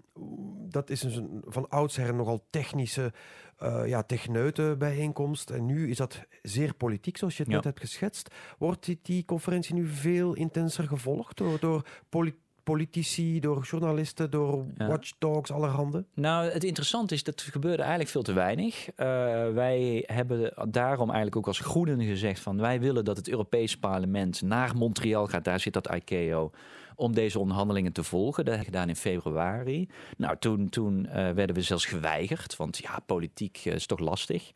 dat 0.69 0.89
is 0.89 0.99
dus 0.99 1.15
een 1.15 1.43
van 1.45 1.69
oudsher 1.69 2.15
nogal 2.15 2.47
technische, 2.49 3.13
eh 3.57 3.87
ja, 3.87 4.03
techneuten-bijeenkomst. 4.03 5.49
En 5.49 5.65
nu 5.65 5.89
is 5.89 5.97
dat 5.97 6.25
zeer 6.41 6.73
politiek, 6.73 7.17
zoals 7.17 7.37
je 7.37 7.41
het 7.43 7.51
Ja. 7.51 7.55
net 7.57 7.65
hebt 7.65 7.79
geschetst. 7.79 8.33
Wordt 8.57 8.85
die, 8.85 8.99
die 9.01 9.25
conferentie 9.25 9.75
nu 9.75 9.87
veel 9.87 10.33
intenser 10.33 10.87
gevolgd 10.87 11.37
door, 11.37 11.59
door 11.59 11.87
poli- 12.09 12.35
politici, 12.71 13.39
door 13.39 13.63
journalisten, 13.63 14.31
door 14.31 14.65
Ja. 14.77 14.87
watchdogs, 14.87 15.51
allerhande? 15.51 16.05
Nou, 16.13 16.49
het 16.49 16.63
interessante 16.63 17.13
is 17.13 17.23
dat 17.23 17.41
gebeurde 17.41 17.81
eigenlijk 17.81 18.09
veel 18.09 18.21
te 18.21 18.33
weinig. 18.33 18.89
Eh, 18.89 19.05
wij 19.53 20.03
hebben 20.05 20.53
daarom 20.69 21.07
eigenlijk 21.07 21.35
ook 21.35 21.47
als 21.47 21.59
Groenen 21.59 22.01
gezegd 22.01 22.39
van 22.39 22.57
wij 22.57 22.79
willen 22.79 23.05
dat 23.05 23.17
het 23.17 23.29
Europees 23.29 23.77
Parlement 23.77 24.41
naar 24.41 24.75
Montreal 24.75 25.27
gaat. 25.27 25.43
Daar 25.43 25.59
zit 25.59 25.73
dat 25.73 25.93
ICAO 25.93 26.51
om 26.95 27.13
deze 27.13 27.39
onderhandelingen 27.39 27.93
te 27.93 28.03
volgen. 28.03 28.45
Dat 28.45 28.59
gedaan 28.59 28.89
in 28.89 28.95
februari. 28.95 29.89
Nou, 30.17 30.35
toen, 30.39 30.69
toen 30.69 31.05
eh, 31.05 31.13
werden 31.31 31.55
we 31.55 31.61
zelfs 31.61 31.85
geweigerd, 31.85 32.55
want 32.55 32.77
ja, 32.77 32.99
politiek 33.05 33.61
eh, 33.63 33.73
is 33.73 33.85
toch 33.85 33.99
lastig. 33.99 34.51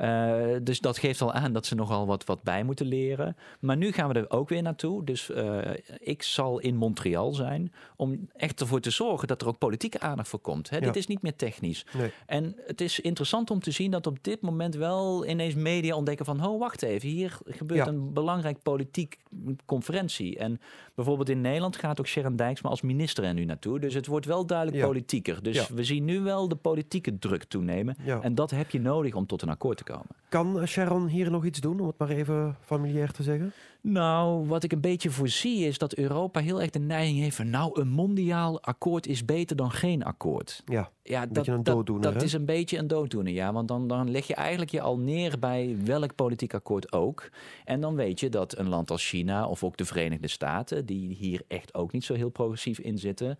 Uh, 0.00 0.56
dus 0.62 0.80
dat 0.80 0.98
geeft 0.98 1.20
al 1.20 1.32
aan 1.32 1.52
dat 1.52 1.66
ze 1.66 1.74
nogal 1.74 2.06
wat, 2.06 2.24
wat 2.24 2.42
bij 2.42 2.62
moeten 2.64 2.86
leren. 2.86 3.36
Maar 3.60 3.76
nu 3.76 3.92
gaan 3.92 4.08
we 4.08 4.14
er 4.14 4.30
ook 4.30 4.48
weer 4.48 4.62
naartoe. 4.62 5.04
Dus 5.04 5.30
uh, 5.30 5.58
ik 5.98 6.22
zal 6.22 6.58
in 6.58 6.76
Montreal 6.76 7.32
zijn 7.32 7.72
om 7.96 8.28
echt 8.36 8.60
ervoor 8.60 8.80
te 8.80 8.90
zorgen 8.90 9.28
dat 9.28 9.42
er 9.42 9.48
ook 9.48 9.58
politieke 9.58 10.00
aandacht 10.00 10.28
voor 10.28 10.38
komt. 10.38 10.70
Hè? 10.70 10.76
Ja. 10.76 10.82
Dit 10.82 10.96
is 10.96 11.06
niet 11.06 11.22
meer 11.22 11.36
technisch. 11.36 11.86
Nee. 11.98 12.10
En 12.26 12.56
het 12.66 12.80
is 12.80 13.00
interessant 13.00 13.50
om 13.50 13.60
te 13.60 13.70
zien 13.70 13.90
dat 13.90 14.06
op 14.06 14.18
dit 14.20 14.40
moment 14.40 14.74
wel 14.74 15.26
ineens 15.26 15.54
media 15.54 15.94
ontdekken 15.96 16.24
van... 16.26 16.46
oh, 16.46 16.58
wacht 16.60 16.82
even, 16.82 17.08
hier 17.08 17.38
gebeurt 17.44 17.84
Ja. 17.84 17.92
een 17.92 18.12
belangrijk 18.12 18.62
politiek 18.62 19.18
conferentie. 19.66 20.38
En 20.38 20.60
bijvoorbeeld 20.94 21.28
in 21.28 21.40
Nederland 21.40 21.76
gaat 21.76 22.00
ook 22.00 22.06
Sharon 22.06 22.36
Dijksma 22.36 22.70
als 22.70 22.80
minister 22.80 23.24
er 23.24 23.34
nu 23.34 23.44
naartoe. 23.44 23.78
Dus 23.80 23.94
het 23.94 24.06
wordt 24.06 24.26
wel 24.26 24.46
duidelijk 24.46 24.78
Ja. 24.78 24.86
politieker. 24.86 25.42
Dus 25.42 25.68
we 25.68 25.84
zien 25.84 26.04
nu 26.04 26.20
wel 26.20 26.48
de 26.48 26.56
politieke 26.56 27.18
druk 27.18 27.44
toenemen. 27.44 27.96
En 28.20 28.34
dat 28.34 28.50
heb 28.50 28.70
je 28.70 28.80
nodig 28.80 29.14
om 29.14 29.26
tot 29.26 29.42
een 29.42 29.48
akkoord 29.48 29.76
te 29.76 29.82
komen. 29.82 29.88
Kan 30.28 30.66
Sharon 30.66 31.06
hier 31.06 31.30
nog 31.30 31.44
iets 31.44 31.60
doen, 31.60 31.80
om 31.80 31.86
het 31.86 31.98
maar 31.98 32.08
even 32.08 32.56
familiair 32.64 33.10
te 33.12 33.22
zeggen? 33.22 33.52
Nou, 33.82 34.46
wat 34.46 34.62
ik 34.62 34.72
een 34.72 34.80
beetje 34.80 35.10
voorzie 35.10 35.66
is 35.66 35.78
dat 35.78 35.94
Europa 35.94 36.40
heel 36.40 36.60
erg 36.60 36.70
de 36.70 36.78
neiging 36.78 37.18
heeft 37.18 37.36
van... 37.36 37.50
nou, 37.50 37.80
een 37.80 37.88
mondiaal 37.88 38.62
akkoord 38.62 39.06
is 39.06 39.24
beter 39.24 39.56
dan 39.56 39.70
geen 39.70 40.02
akkoord. 40.04 40.62
Ja, 40.66 40.90
Ja, 41.02 41.20
dat, 41.20 41.32
beetje 41.32 41.52
een 41.52 41.62
dat- 41.62 41.74
dooddoener, 41.74 42.02
Dat, 42.12 42.20
hè? 42.20 42.26
is 42.26 42.32
een 42.32 42.44
beetje 42.44 42.78
een 42.78 42.86
dooddoener, 42.86 43.32
ja. 43.32 43.52
Want 43.52 43.68
dan, 43.68 43.88
dan 43.88 44.10
leg 44.10 44.26
je 44.26 44.34
eigenlijk 44.34 44.70
je 44.70 44.80
al 44.80 44.98
neer 44.98 45.38
bij 45.38 45.76
welk 45.84 46.14
politiek 46.14 46.54
akkoord 46.54 46.92
ook. 46.92 47.30
En 47.64 47.80
dan 47.80 47.94
weet 47.94 48.20
je 48.20 48.28
dat 48.28 48.58
een 48.58 48.68
land 48.68 48.90
als 48.90 49.08
China 49.08 49.46
of 49.46 49.64
ook 49.64 49.76
de 49.76 49.84
Verenigde 49.84 50.28
Staten... 50.28 50.86
die 50.86 51.14
hier 51.14 51.42
echt 51.48 51.74
ook 51.74 51.92
niet 51.92 52.04
zo 52.04 52.14
heel 52.14 52.30
progressief 52.30 52.78
in 52.78 52.98
zitten... 52.98 53.38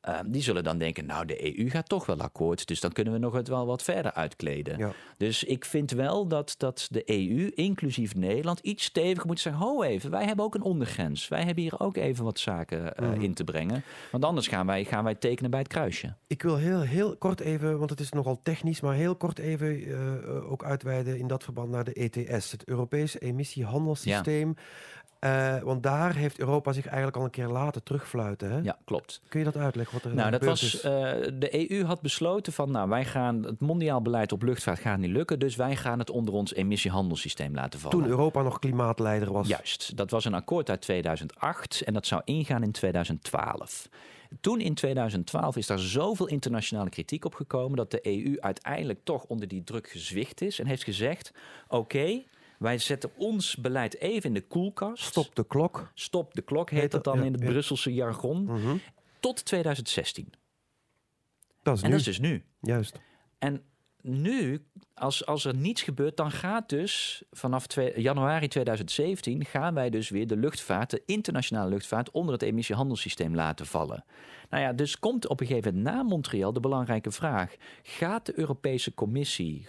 eh, 0.00 0.18
die 0.26 0.42
zullen 0.42 0.64
dan 0.64 0.78
denken, 0.78 1.06
nou, 1.06 1.26
de 1.26 1.58
EU 1.58 1.70
gaat 1.70 1.88
toch 1.88 2.06
wel 2.06 2.20
akkoord. 2.20 2.66
Dus 2.66 2.80
dan 2.80 2.92
kunnen 2.92 3.12
we 3.12 3.18
nog 3.18 3.32
het 3.34 3.48
wel 3.48 3.66
wat 3.66 3.82
verder 3.82 4.12
uitkleden. 4.12 4.78
Ja. 4.78 4.92
Dus 5.16 5.44
ik 5.44 5.64
vind 5.64 5.90
wel 5.90 6.26
dat, 6.26 6.54
dat 6.58 6.86
de 6.90 7.02
EU, 7.06 7.50
inclusief 7.54 8.14
Nederland, 8.14 8.58
iets 8.58 8.84
steviger 8.84 9.26
moet 9.26 9.40
zeggen. 9.40 9.62
Ho 9.62 9.82
even, 9.82 10.10
wij 10.10 10.24
hebben 10.24 10.44
ook 10.44 10.54
een 10.54 10.62
ondergrens. 10.62 11.28
Wij 11.28 11.44
hebben 11.44 11.62
hier 11.62 11.80
ook 11.80 11.96
even 11.96 12.24
wat 12.24 12.38
zaken 12.38 12.96
eh, 12.96 13.08
Mhm. 13.08 13.20
in 13.20 13.34
te 13.34 13.44
brengen. 13.44 13.82
Want 14.10 14.24
anders 14.24 14.48
gaan 14.48 14.66
wij, 14.66 14.84
gaan 14.84 15.04
wij 15.04 15.14
tekenen 15.14 15.50
bij 15.50 15.60
het 15.60 15.68
kruisje. 15.68 16.14
Ik 16.26 16.42
wil 16.42 16.56
heel, 16.56 16.80
heel 16.80 17.16
kort 17.16 17.40
even, 17.40 17.78
want 17.78 17.90
het 17.90 18.00
is 18.00 18.10
nogal 18.10 18.40
technisch, 18.42 18.80
maar 18.80 18.94
heel 18.94 19.16
kort 19.16 19.38
even 19.38 19.68
eh, 19.68 20.12
eh, 20.14 20.50
ook 20.50 20.64
uitweiden 20.64 21.18
in 21.18 21.26
dat 21.26 21.44
verband 21.44 21.70
naar 21.70 21.84
de 21.84 21.92
ETS, 21.92 22.50
het 22.52 22.64
Europese 22.64 23.18
emissiehandelssysteem. 23.18 24.54
Eh, 25.20 25.58
want 25.58 25.82
daar 25.82 26.14
heeft 26.14 26.38
Europa 26.38 26.72
zich 26.72 26.86
eigenlijk 26.86 27.16
al 27.16 27.24
een 27.24 27.30
keer 27.30 27.48
laten 27.48 27.82
terugfluiten. 27.82 28.50
Hè? 28.50 28.58
Ja, 28.58 28.78
klopt. 28.84 29.20
Kun 29.28 29.38
je 29.38 29.44
dat 29.44 29.56
uitleggen 29.56 29.94
wat 29.94 30.04
er 30.04 30.14
Nou, 30.14 30.30
dat 30.30 30.44
was, 30.44 30.80
eh, 30.80 30.90
de 31.34 31.70
EU 31.70 31.84
had 31.84 32.00
besloten 32.00 32.52
van, 32.52 32.70
nou, 32.70 32.88
wij 32.88 33.04
gaan 33.04 33.42
het 33.42 33.60
mondiaal 33.60 34.02
beleid 34.02 34.32
op 34.32 34.42
luchtvaart 34.42 34.78
gaat 34.78 34.98
niet 34.98 35.10
lukken, 35.10 35.38
dus 35.38 35.56
wij 35.56 35.76
gaan 35.76 35.98
het 35.98 36.10
onder 36.10 36.34
ons 36.34 36.54
emissiehandelssysteem 36.54 37.54
laten 37.54 37.80
vallen. 37.80 37.98
Toen 37.98 38.08
Europa 38.08 38.42
nog 38.42 38.58
klimaatleider 38.58 39.32
was. 39.32 39.48
Juist, 39.48 39.96
dat 39.96 40.10
was 40.10 40.24
een 40.24 40.34
akkoord 40.34 40.70
uit 40.70 40.80
2008 40.80 41.80
en 41.80 41.92
dat 41.92 42.06
zou 42.06 42.22
ingaan 42.24 42.62
in 42.62 42.72
2012. 42.72 43.88
Toen 44.40 44.60
in 44.60 44.74
2012 44.74 45.56
is 45.56 45.66
daar 45.66 45.78
zoveel 45.78 46.26
internationale 46.26 46.90
kritiek 46.90 47.24
op 47.24 47.34
gekomen 47.34 47.76
dat 47.76 47.90
de 47.90 48.06
EU 48.06 48.36
uiteindelijk 48.40 49.00
toch 49.04 49.24
onder 49.24 49.48
die 49.48 49.64
druk 49.64 49.90
gezwicht 49.90 50.40
is 50.40 50.58
en 50.58 50.66
heeft 50.66 50.84
gezegd: 50.84 51.32
oké, 51.68 52.22
wij 52.60 52.78
zetten 52.78 53.10
ons 53.16 53.56
beleid 53.56 53.98
even 53.98 54.28
in 54.28 54.34
de 54.34 54.46
koelkast. 54.46 55.04
Stop 55.04 55.34
de 55.34 55.46
klok. 55.46 55.90
Stop 55.94 56.34
de 56.34 56.42
klok 56.42 56.70
heet 56.70 56.80
Heet 56.80 56.90
dat 56.90 57.04
dan 57.04 57.18
ja, 57.18 57.24
in 57.24 57.32
het 57.32 57.42
ja. 57.42 57.48
Brusselse 57.48 57.94
jargon. 57.94 58.44
Mhm. 58.44 58.76
Tot 59.20 59.44
2016. 59.44 60.32
Dat 61.62 61.76
is 61.76 61.82
En 61.82 61.88
nu. 61.88 61.96
dat 61.96 62.06
is 62.06 62.06
dus 62.06 62.18
nu. 62.18 62.44
Juist. 62.60 63.00
En 63.38 63.62
nu, 64.02 64.64
als, 64.94 65.26
als 65.26 65.44
er 65.44 65.54
niets 65.54 65.82
gebeurt, 65.82 66.16
dan 66.16 66.30
gaat 66.30 66.68
dus 66.68 67.22
vanaf 67.30 67.66
januari 67.96 68.48
2017 68.48 69.44
gaan 69.44 69.74
wij 69.74 69.90
dus 69.90 70.08
weer 70.08 70.26
de 70.26 70.36
luchtvaart, 70.36 70.90
de 70.90 71.02
internationale 71.06 71.70
luchtvaart, 71.70 72.10
onder 72.10 72.32
het 72.32 72.42
emissiehandelssysteem 72.42 73.34
laten 73.34 73.66
vallen. 73.66 74.04
Nou 74.50 74.62
ja, 74.62 74.72
dus 74.72 74.98
komt 74.98 75.28
op 75.28 75.40
een 75.40 75.46
gegeven 75.46 75.74
moment 75.74 75.94
na 75.94 76.02
Montreal 76.02 76.52
de 76.52 76.60
belangrijke 76.60 77.10
vraag: 77.10 77.56
gaat 77.82 78.26
de 78.26 78.38
Europese 78.38 78.94
Commissie, 78.94 79.66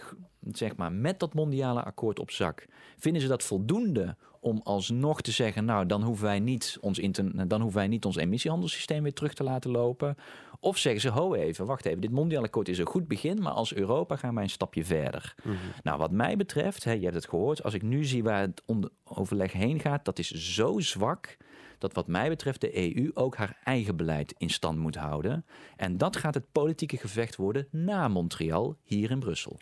zeg 0.52 0.76
maar, 0.76 0.92
met 0.92 1.20
dat 1.20 1.34
mondiale 1.34 1.82
akkoord 1.82 2.18
op 2.18 2.30
zak, 2.30 2.66
vinden 2.98 3.22
ze 3.22 3.28
dat 3.28 3.42
voldoende 3.42 4.16
om 4.40 4.60
alsnog 4.64 5.20
te 5.20 5.30
zeggen, 5.30 5.64
nou, 5.64 5.86
dan 5.86 6.02
hoeven 6.02 6.24
wij 6.24 6.40
niet 6.40 6.78
ons, 6.80 7.00
dan 7.46 7.60
hoeven 7.60 7.78
wij 7.78 7.88
niet 7.88 8.04
ons 8.04 8.16
emissiehandelssysteem 8.16 9.02
weer 9.02 9.12
terug 9.12 9.34
te 9.34 9.42
laten 9.42 9.70
lopen? 9.70 10.16
Of 10.64 10.78
zeggen 10.78 11.00
ze, 11.00 11.08
ho 11.08 11.34
even, 11.34 11.66
wacht 11.66 11.86
even, 11.86 12.00
dit 12.00 12.10
mondiale 12.10 12.46
akkoord 12.46 12.68
is 12.68 12.78
een 12.78 12.86
goed 12.86 13.08
begin, 13.08 13.42
maar 13.42 13.52
als 13.52 13.74
Europa 13.74 14.16
gaan 14.16 14.34
wij 14.34 14.42
een 14.42 14.50
stapje 14.50 14.84
verder. 14.84 15.34
Mhm. 15.42 15.56
Nou, 15.82 15.98
wat 15.98 16.10
mij 16.10 16.36
betreft, 16.36 16.84
hè, 16.84 16.92
je 16.92 17.02
hebt 17.02 17.14
het 17.14 17.28
gehoord, 17.28 17.62
als 17.62 17.74
ik 17.74 17.82
nu 17.82 18.04
zie 18.04 18.22
waar 18.22 18.40
het 18.40 18.62
overleg 19.04 19.52
heen 19.52 19.80
gaat, 19.80 20.04
dat 20.04 20.18
is 20.18 20.30
zo 20.30 20.78
zwak 20.78 21.36
dat 21.78 21.92
wat 21.92 22.06
mij 22.06 22.28
betreft 22.28 22.60
de 22.60 22.96
EU 22.96 23.10
ook 23.14 23.36
haar 23.36 23.58
eigen 23.64 23.96
beleid 23.96 24.34
in 24.38 24.50
stand 24.50 24.78
moet 24.78 24.96
houden. 24.96 25.44
En 25.76 25.98
dat 25.98 26.16
gaat 26.16 26.34
het 26.34 26.52
politieke 26.52 26.96
gevecht 26.96 27.36
worden 27.36 27.66
na 27.70 28.08
Montreal, 28.08 28.76
hier 28.82 29.10
in 29.10 29.18
Brussel. 29.18 29.58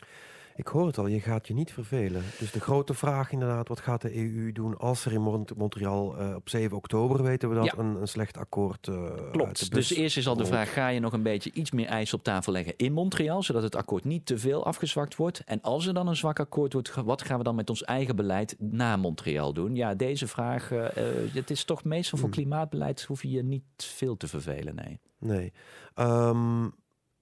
Ik 0.61 0.67
hoor 0.67 0.87
het 0.87 0.97
al, 0.97 1.07
je 1.07 1.19
gaat 1.19 1.47
je 1.47 1.53
niet 1.53 1.71
vervelen. 1.71 2.23
Dus 2.39 2.51
de 2.51 2.59
grote 2.59 2.93
vraag 2.93 3.31
inderdaad, 3.31 3.67
wat 3.67 3.79
gaat 3.79 4.01
de 4.01 4.15
EU 4.17 4.51
doen 4.51 4.77
als 4.77 5.05
er 5.05 5.11
in 5.13 5.21
Mont- 5.21 5.55
Montreal 5.57 6.17
eh, 6.17 6.35
op 6.35 6.49
7 6.49 6.77
oktober, 6.77 7.23
weten 7.23 7.49
we 7.49 7.55
dat, 7.55 7.65
Ja. 7.65 7.73
een, 7.77 7.95
een 8.01 8.07
slecht 8.07 8.37
akkoord 8.37 8.87
uit 8.89 9.17
de 9.17 9.29
Klopt. 9.31 9.71
Dus 9.73 9.93
eerst 9.93 10.17
is 10.17 10.27
al 10.27 10.35
de 10.35 10.45
vraag: 10.45 10.73
ga 10.73 10.87
je 10.87 10.99
nog 10.99 11.13
een 11.13 11.23
beetje 11.23 11.51
iets 11.53 11.71
meer 11.71 11.85
ijs 11.85 12.13
op 12.13 12.23
tafel 12.23 12.51
leggen 12.51 12.73
in 12.77 12.93
Montreal, 12.93 13.43
zodat 13.43 13.63
het 13.63 13.75
akkoord 13.75 14.03
niet 14.03 14.25
te 14.25 14.37
veel 14.37 14.65
afgezwakt 14.65 15.15
wordt? 15.15 15.41
En 15.45 15.61
als 15.61 15.85
er 15.87 15.93
dan 15.93 16.07
een 16.07 16.15
zwak 16.15 16.39
akkoord 16.39 16.73
wordt, 16.73 16.95
wat 16.95 17.21
gaan 17.21 17.37
we 17.37 17.43
dan 17.43 17.55
met 17.55 17.69
ons 17.69 17.83
eigen 17.83 18.15
beleid 18.15 18.55
na 18.59 18.97
Montreal 18.97 19.53
doen? 19.53 19.75
Ja, 19.75 19.95
deze 19.95 20.27
vraag, 20.27 20.71
eh, 20.71 20.85
het 21.33 21.49
is 21.49 21.63
toch 21.63 21.83
meestal 21.83 22.17
voor 22.17 22.27
Hmm. 22.27 22.37
klimaatbeleid 22.37 23.01
hoef 23.03 23.21
je 23.21 23.29
je 23.31 23.43
niet 23.43 23.63
veel 23.77 24.17
te 24.17 24.27
vervelen, 24.27 24.75
nee. 24.75 24.99
Nee. 25.19 25.53
Ehm, 25.93 26.67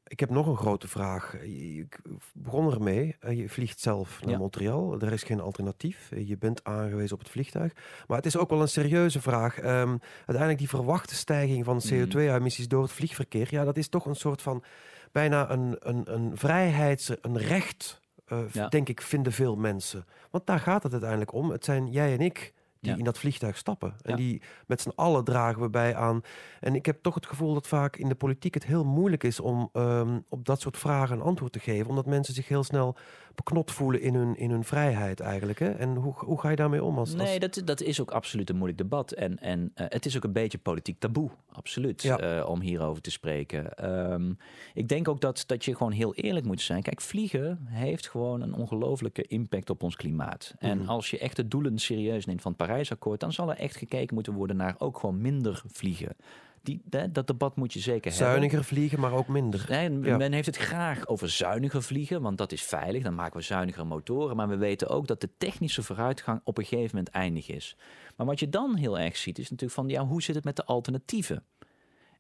ik 0.09 0.19
heb 0.19 0.29
nog 0.29 0.47
een 0.47 0.57
grote 0.57 0.87
vraag. 0.87 1.33
Ik 1.41 1.99
begon 2.33 2.71
ermee. 2.73 3.15
Je 3.29 3.49
vliegt 3.49 3.79
zelf 3.79 4.21
naar 4.21 4.31
Ja. 4.31 4.37
Montreal. 4.37 4.99
Er 5.01 5.11
is 5.11 5.23
geen 5.23 5.39
alternatief. 5.39 6.11
Je 6.15 6.37
bent 6.37 6.63
aangewezen 6.63 7.13
op 7.15 7.19
het 7.19 7.29
vliegtuig. 7.29 7.73
Maar 8.07 8.17
het 8.17 8.25
is 8.25 8.37
ook 8.37 8.49
wel 8.49 8.61
een 8.61 8.67
serieuze 8.67 9.21
vraag. 9.21 9.57
Ehm, 9.59 9.97
uiteindelijk 10.17 10.57
die 10.57 10.69
verwachte 10.69 11.15
stijging 11.15 11.65
van 11.65 11.81
CO2-emissies 11.89 12.67
door 12.67 12.81
het 12.81 12.91
vliegverkeer. 12.91 13.47
Ja, 13.51 13.63
dat 13.63 13.77
is 13.77 13.87
toch 13.89 14.05
een 14.05 14.15
soort 14.15 14.41
van 14.41 14.63
bijna 15.11 15.49
een, 15.51 15.75
een, 15.79 16.13
een 16.13 16.37
vrijheids... 16.37 17.11
een 17.21 17.37
recht, 17.37 17.99
eh, 18.25 18.39
Ja. 18.51 18.67
denk 18.67 18.89
ik, 18.89 19.01
vinden 19.01 19.31
veel 19.33 19.55
mensen. 19.55 20.05
Want 20.31 20.45
daar 20.45 20.59
gaat 20.59 20.83
het 20.83 20.91
uiteindelijk 20.91 21.33
om. 21.33 21.49
Het 21.51 21.65
zijn 21.65 21.91
jij 21.91 22.13
en 22.13 22.19
ik 22.21 22.53
die 22.79 22.91
Ja. 22.91 22.97
in 22.97 23.03
dat 23.03 23.17
vliegtuig 23.17 23.57
stappen. 23.57 23.89
En 24.01 24.09
Ja. 24.11 24.15
die 24.15 24.41
met 24.67 24.81
z'n 24.81 24.91
allen 24.95 25.23
dragen 25.23 25.61
we 25.61 25.69
bij 25.69 25.95
aan 25.95 26.21
en 26.59 26.75
ik 26.75 26.85
heb 26.85 27.01
toch 27.01 27.15
het 27.15 27.25
gevoel 27.25 27.53
dat 27.53 27.67
vaak 27.67 27.95
in 27.95 28.09
de 28.09 28.15
politiek 28.15 28.53
het 28.53 28.65
heel 28.65 28.85
moeilijk 28.85 29.23
is 29.23 29.39
om 29.39 29.69
ehm, 29.73 30.19
op 30.29 30.45
dat 30.45 30.61
soort 30.61 30.77
vragen 30.77 31.15
een 31.15 31.23
antwoord 31.23 31.51
te 31.51 31.59
geven. 31.59 31.89
Omdat 31.89 32.05
mensen 32.05 32.33
zich 32.33 32.47
heel 32.47 32.63
snel 32.63 32.97
beknot 33.43 33.71
voelen 33.71 34.01
in 34.01 34.13
hun, 34.15 34.35
in 34.37 34.49
hun 34.51 34.63
vrijheid 34.63 35.19
eigenlijk. 35.19 35.59
Hè? 35.59 35.69
En 35.69 35.95
hoe, 35.95 36.13
hoe 36.17 36.39
ga 36.39 36.49
je 36.49 36.55
daarmee 36.55 36.83
om? 36.83 36.97
Als, 36.97 37.13
als... 37.13 37.21
Nee, 37.23 37.39
dat, 37.39 37.61
dat 37.65 37.81
is 37.81 38.01
ook 38.01 38.11
absoluut 38.11 38.49
een 38.49 38.55
moeilijk 38.55 38.77
debat. 38.81 39.11
En, 39.11 39.39
en 39.39 39.71
eh, 39.73 39.85
het 39.89 40.05
is 40.05 40.17
ook 40.17 40.23
een 40.23 40.31
beetje 40.33 40.57
politiek 40.57 40.99
taboe, 40.99 41.29
absoluut, 41.51 42.01
Ja. 42.01 42.17
eh, 42.19 42.49
om 42.49 42.61
hierover 42.61 43.01
te 43.01 43.11
spreken. 43.11 43.73
Ehm, 43.77 44.31
ik 44.73 44.87
denk 44.87 45.07
ook 45.07 45.21
dat, 45.21 45.43
dat 45.47 45.65
je 45.65 45.75
gewoon 45.75 45.91
heel 45.91 46.13
eerlijk 46.15 46.45
moet 46.45 46.61
zijn. 46.61 46.81
Kijk, 46.81 47.01
vliegen 47.01 47.59
heeft 47.65 48.09
gewoon 48.09 48.41
een 48.41 48.53
ongelofelijke 48.53 49.21
impact 49.27 49.69
op 49.69 49.83
ons 49.83 49.95
klimaat. 49.95 50.53
En 50.59 50.77
Mhm. 50.77 50.89
als 50.89 51.09
je 51.09 51.19
echt 51.19 51.35
de 51.35 51.47
doelen 51.47 51.77
serieus 51.77 52.25
neemt 52.25 52.41
van 52.41 52.53
het 52.57 52.67
Parijsakkoord, 52.67 53.19
dan 53.19 53.33
zal 53.33 53.49
er 53.49 53.57
echt 53.57 53.75
gekeken 53.75 54.13
moeten 54.13 54.33
worden 54.33 54.55
naar 54.55 54.75
ook 54.77 54.99
gewoon 54.99 55.21
minder 55.21 55.61
vliegen. 55.67 56.15
Die, 56.61 56.81
dat 57.11 57.27
debat 57.27 57.55
moet 57.55 57.73
je 57.73 57.79
zeker 57.79 58.11
hebben. 58.11 58.29
Zuiniger 58.29 58.63
vliegen, 58.63 58.99
maar 58.99 59.13
ook 59.13 59.27
minder. 59.27 59.65
Nee, 59.69 59.99
Ja. 59.99 60.17
Men 60.17 60.31
heeft 60.33 60.45
het 60.45 60.57
graag 60.57 61.07
over 61.07 61.29
zuiniger 61.29 61.83
vliegen, 61.83 62.21
want 62.21 62.37
dat 62.37 62.51
is 62.51 62.63
veilig. 62.63 63.03
Dan 63.03 63.15
maken 63.15 63.37
we 63.37 63.43
zuinigere 63.43 63.85
motoren. 63.85 64.35
Maar 64.35 64.47
we 64.47 64.57
weten 64.57 64.87
ook 64.87 65.07
dat 65.07 65.21
de 65.21 65.29
technische 65.37 65.83
vooruitgang 65.83 66.41
op 66.43 66.57
een 66.57 66.65
gegeven 66.65 66.95
moment 66.95 67.13
eindig 67.15 67.49
is. 67.49 67.75
Maar 68.15 68.25
wat 68.25 68.39
je 68.39 68.49
dan 68.49 68.75
heel 68.75 68.99
erg 68.99 69.17
ziet, 69.17 69.37
is 69.39 69.49
natuurlijk 69.49 69.79
van 69.79 69.89
ja, 69.89 70.05
hoe 70.05 70.21
zit 70.21 70.35
het 70.35 70.43
met 70.43 70.55
de 70.55 70.65
alternatieven? 70.65 71.43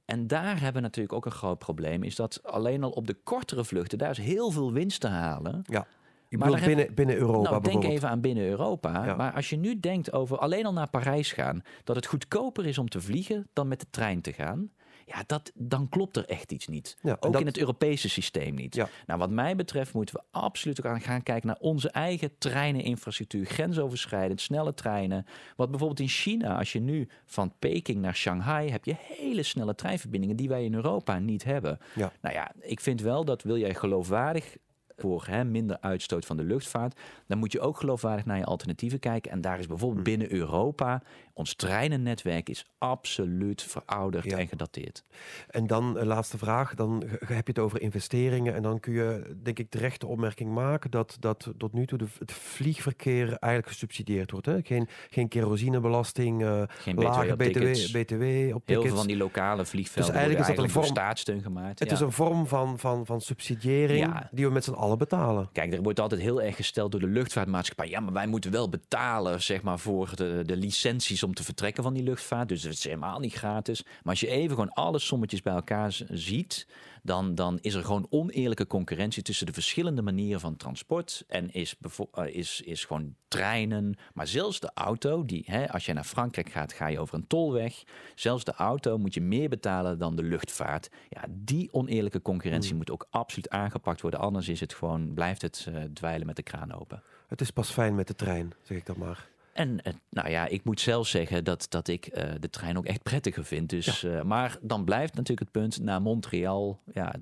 En 0.05 0.27
daar 0.27 0.53
hebben 0.53 0.73
we 0.73 0.79
natuurlijk 0.81 1.15
ook 1.15 1.25
een 1.25 1.31
groot 1.31 1.59
probleem. 1.59 2.03
Is 2.03 2.15
dat 2.15 2.43
alleen 2.43 2.83
al 2.83 2.89
op 2.89 3.07
de 3.07 3.13
kortere 3.13 3.65
vluchten, 3.65 3.97
daar 3.97 4.09
is 4.09 4.17
heel 4.17 4.51
veel 4.51 4.71
winst 4.73 5.01
te 5.01 5.07
halen. 5.07 5.61
Ja. 5.65 5.87
Je 6.29 6.37
Maar 6.37 6.49
bedoelt 6.49 6.65
binnen, 6.65 6.93
binnen 6.93 7.15
Europa 7.15 7.49
nou, 7.49 7.63
denk 7.63 7.83
even 7.83 8.09
aan 8.09 8.21
binnen 8.21 8.47
Europa. 8.47 9.05
Ja. 9.05 9.15
Maar 9.15 9.33
als 9.33 9.49
je 9.49 9.55
nu 9.57 9.79
denkt 9.79 10.13
over 10.13 10.37
alleen 10.37 10.65
al 10.65 10.73
naar 10.73 10.89
Parijs 10.89 11.31
gaan, 11.31 11.61
dat 11.83 11.95
het 11.95 12.05
goedkoper 12.05 12.65
is 12.65 12.77
om 12.77 12.89
te 12.89 13.01
vliegen 13.01 13.47
dan 13.53 13.67
met 13.67 13.79
de 13.79 13.87
trein 13.89 14.21
te 14.21 14.33
gaan. 14.33 14.71
Ja, 15.05 15.23
dat, 15.25 15.51
dan 15.55 15.89
klopt 15.89 16.17
er 16.17 16.25
echt 16.25 16.51
iets 16.51 16.67
niet. 16.67 16.97
Ja, 17.01 17.17
Ook 17.19 17.31
dat- 17.31 17.41
in 17.41 17.47
het 17.47 17.57
Europese 17.57 18.09
systeem 18.09 18.55
niet. 18.55 18.75
Ja. 18.75 18.89
Nou, 19.05 19.19
wat 19.19 19.29
mij 19.29 19.55
betreft 19.55 19.93
moeten 19.93 20.15
we 20.15 20.23
absoluut 20.31 20.79
ook 20.85 20.91
aan 20.91 21.01
gaan 21.01 21.23
kijken 21.23 21.47
naar 21.47 21.57
onze 21.59 21.89
eigen 21.89 22.37
treineninfrastructuur. 22.37 23.45
Grensoverschrijdend, 23.45 24.41
snelle 24.41 24.73
treinen. 24.73 25.25
Wat 25.55 25.69
bijvoorbeeld 25.69 25.99
in 25.99 26.07
China, 26.07 26.57
als 26.57 26.71
je 26.71 26.79
nu 26.79 27.07
van 27.25 27.53
Peking 27.59 28.01
naar 28.01 28.15
Shanghai... 28.15 28.69
heb 28.69 28.85
je 28.85 28.95
hele 28.97 29.43
snelle 29.43 29.75
treinverbindingen 29.75 30.35
die 30.35 30.49
wij 30.49 30.63
in 30.63 30.73
Europa 30.73 31.19
niet 31.19 31.43
hebben. 31.43 31.77
Ja. 31.95 32.11
Nou 32.21 32.35
ja, 32.35 32.51
ik 32.59 32.79
vind 32.79 33.01
wel 33.01 33.25
dat 33.25 33.43
wil 33.43 33.57
jij 33.57 33.73
geloofwaardig 33.73 34.55
voor 34.99 35.25
hè, 35.27 35.43
minder 35.43 35.77
uitstoot 35.81 36.25
van 36.25 36.37
de 36.37 36.43
luchtvaart, 36.43 36.99
dan 37.27 37.37
moet 37.37 37.51
je 37.51 37.59
ook 37.59 37.77
geloofwaardig 37.77 38.25
naar 38.25 38.37
je 38.37 38.45
alternatieven 38.45 38.99
kijken. 38.99 39.31
En 39.31 39.41
daar 39.41 39.59
is 39.59 39.67
bijvoorbeeld 39.67 39.97
Hm. 40.07 40.11
binnen 40.11 40.33
Europa, 40.33 41.01
ons 41.33 41.55
treinennetwerk 41.55 42.49
is 42.49 42.65
absoluut 42.77 43.61
verouderd 43.63 44.23
Ja. 44.23 44.37
en 44.37 44.47
gedateerd. 44.47 45.03
En 45.49 45.67
dan 45.67 45.97
een 45.97 46.07
laatste 46.07 46.37
vraag. 46.37 46.73
Dan 46.75 47.03
heb 47.25 47.29
je 47.47 47.51
het 47.53 47.59
over 47.59 47.81
investeringen. 47.81 48.55
En 48.55 48.61
dan 48.61 48.79
kun 48.79 48.93
je, 48.93 49.35
denk 49.43 49.59
ik, 49.59 49.69
terecht 49.69 49.99
de 50.01 50.07
opmerking 50.07 50.53
maken 50.53 50.91
dat, 50.91 51.17
dat 51.19 51.51
tot 51.57 51.73
nu 51.73 51.85
toe 51.87 51.97
de, 51.97 52.05
het 52.19 52.31
vliegverkeer 52.31 53.25
eigenlijk 53.27 53.67
gesubsidieerd 53.67 54.31
wordt. 54.31 54.45
Hè? 54.45 54.57
Geen, 54.63 54.87
geen 55.09 55.27
kerosinebelasting, 55.27 56.43
eh, 56.43 56.61
Geen 56.67 56.95
BTW 56.95 57.03
lage 57.03 57.31
op 57.31 57.37
BTW, 57.37 57.43
tickets. 57.51 57.91
BTW 57.91 58.13
op 58.13 58.19
Heel 58.21 58.59
tickets. 58.65 58.85
veel 58.87 58.95
van 58.97 59.07
die 59.07 59.17
lokale 59.17 59.65
vliegvelden 59.65 60.11
Dus 60.11 60.21
eigenlijk 60.21 60.39
is 60.49 60.55
dat 60.55 60.57
een 60.57 60.63
eigenlijk 60.63 60.73
door 60.73 60.83
vorm- 60.83 60.95
staatssteun 60.95 61.41
gemaakt. 61.41 61.79
Het 61.79 61.89
ja. 61.89 61.95
is 61.95 62.01
een 62.01 62.11
vorm 62.11 62.47
van, 62.47 62.79
van, 62.79 63.05
van 63.05 63.21
subsidiëring 63.21 63.99
Ja. 64.05 64.29
die 64.31 64.45
we 64.45 64.51
met 64.51 64.63
z'n 64.63 64.71
allen 64.71 64.88
betalen. 64.97 65.49
Kijk, 65.51 65.73
er 65.73 65.81
wordt 65.81 65.99
altijd 65.99 66.21
heel 66.21 66.41
erg 66.41 66.55
gesteld 66.55 66.91
door 66.91 66.99
de 66.99 67.07
luchtvaartmaatschappij. 67.07 67.89
Ja, 67.89 67.99
maar 67.99 68.13
wij 68.13 68.27
moeten 68.27 68.51
wel 68.51 68.69
betalen 68.69 69.41
zeg 69.41 69.61
maar, 69.61 69.79
voor 69.79 70.11
de, 70.15 70.41
de 70.45 70.57
licenties 70.57 71.23
om 71.23 71.33
te 71.33 71.43
vertrekken 71.43 71.83
van 71.83 71.93
die 71.93 72.03
luchtvaart. 72.03 72.47
Dus 72.47 72.63
het 72.63 72.73
is 72.73 72.83
helemaal 72.83 73.19
niet 73.19 73.33
gratis. 73.33 73.83
Maar 73.83 73.93
als 74.03 74.19
je 74.19 74.27
even 74.27 74.49
gewoon 74.49 74.73
alle 74.73 74.99
sommetjes 74.99 75.41
bij 75.41 75.53
elkaar 75.53 75.97
ziet, 76.09 76.67
dan, 77.03 77.35
dan 77.35 77.57
is 77.61 77.73
er 77.73 77.83
gewoon 77.83 78.07
oneerlijke 78.09 78.67
concurrentie 78.67 79.23
tussen 79.23 79.45
de 79.45 79.53
verschillende 79.53 80.01
manieren 80.01 80.39
van 80.39 80.55
transport. 80.55 81.23
En 81.27 81.51
is, 81.51 81.75
eh, 82.11 82.25
is, 82.27 82.61
is 82.61 82.85
gewoon 82.85 83.15
treinen, 83.27 83.97
maar 84.13 84.27
zelfs 84.27 84.59
de 84.59 84.71
auto, 84.73 85.25
die, 85.25 85.43
hè, 85.45 85.71
als 85.71 85.85
je 85.85 85.93
naar 85.93 86.03
Frankrijk 86.03 86.49
gaat, 86.49 86.73
ga 86.73 86.87
je 86.87 86.99
over 86.99 87.15
een 87.15 87.27
tolweg. 87.27 87.83
Zelfs 88.15 88.43
de 88.43 88.53
auto 88.53 88.97
moet 88.97 89.13
je 89.13 89.21
meer 89.21 89.49
betalen 89.49 89.99
dan 89.99 90.15
de 90.15 90.23
luchtvaart. 90.23 90.89
Ja, 91.09 91.25
die 91.29 91.73
oneerlijke 91.73 92.21
concurrentie 92.21 92.75
moet 92.75 92.91
ook 92.91 93.07
absoluut 93.09 93.49
aangepakt 93.49 94.01
worden. 94.01 94.19
Anders 94.19 94.47
is 94.47 94.59
het 94.59 94.73
gewoon, 94.73 95.13
blijft 95.13 95.41
het 95.41 95.67
eh, 95.67 95.83
dweilen 95.93 96.27
met 96.27 96.35
de 96.35 96.43
kraan 96.43 96.73
open. 96.73 97.03
Het 97.27 97.41
is 97.41 97.51
pas 97.51 97.71
fijn 97.71 97.95
met 97.95 98.07
de 98.07 98.15
trein, 98.15 98.53
zeg 98.61 98.77
ik 98.77 98.85
dan 98.85 98.97
maar. 98.97 99.29
En 99.59 99.81
eh, 99.81 99.93
nou 100.09 100.29
ja, 100.29 100.47
ik 100.47 100.63
moet 100.63 100.79
zelf 100.79 101.07
zeggen 101.07 101.43
dat, 101.43 101.65
dat 101.69 101.87
ik 101.87 102.05
eh, 102.05 102.31
de 102.39 102.49
trein 102.49 102.77
ook 102.77 102.85
echt 102.85 103.03
prettiger 103.03 103.45
vind. 103.45 103.69
Dus, 103.69 104.03
eh, 104.03 104.21
maar 104.21 104.57
dan 104.61 104.83
blijft 104.83 105.13
natuurlijk 105.13 105.39
het 105.39 105.51
punt 105.51 105.81
naar 105.81 106.01
Montreal. 106.01 106.79
Ja, 106.93 107.15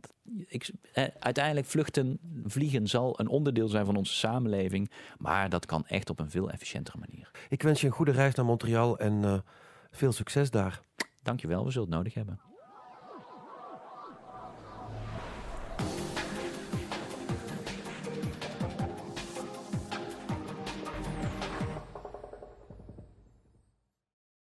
ik, 0.47 0.71
eh, 0.93 1.04
uiteindelijk 1.19 1.67
vluchten, 1.67 2.19
vliegen 2.45 2.88
zal 2.88 3.19
een 3.19 3.28
onderdeel 3.28 3.67
zijn 3.67 3.86
van 3.86 3.95
onze 3.95 4.13
samenleving. 4.13 4.91
Maar 5.17 5.50
dat 5.50 5.65
kan 5.65 5.88
echt 5.88 6.10
op 6.10 6.19
een 6.19 6.30
veel 6.30 6.50
efficiëntere 6.50 6.97
manier. 6.97 7.32
Ik 7.50 7.62
wens 7.62 7.82
je 7.82 7.88
een 7.88 7.93
goede 7.93 8.12
reis 8.12 8.36
naar 8.36 8.45
Montreal 8.45 9.00
en 9.00 9.43
veel 9.91 10.12
succes 10.12 10.50
daar. 10.50 10.82
Dankjewel, 11.23 11.65
we 11.65 11.71
zullen 11.71 11.88
het 11.88 11.97
nodig 11.97 12.13
hebben. 12.13 12.47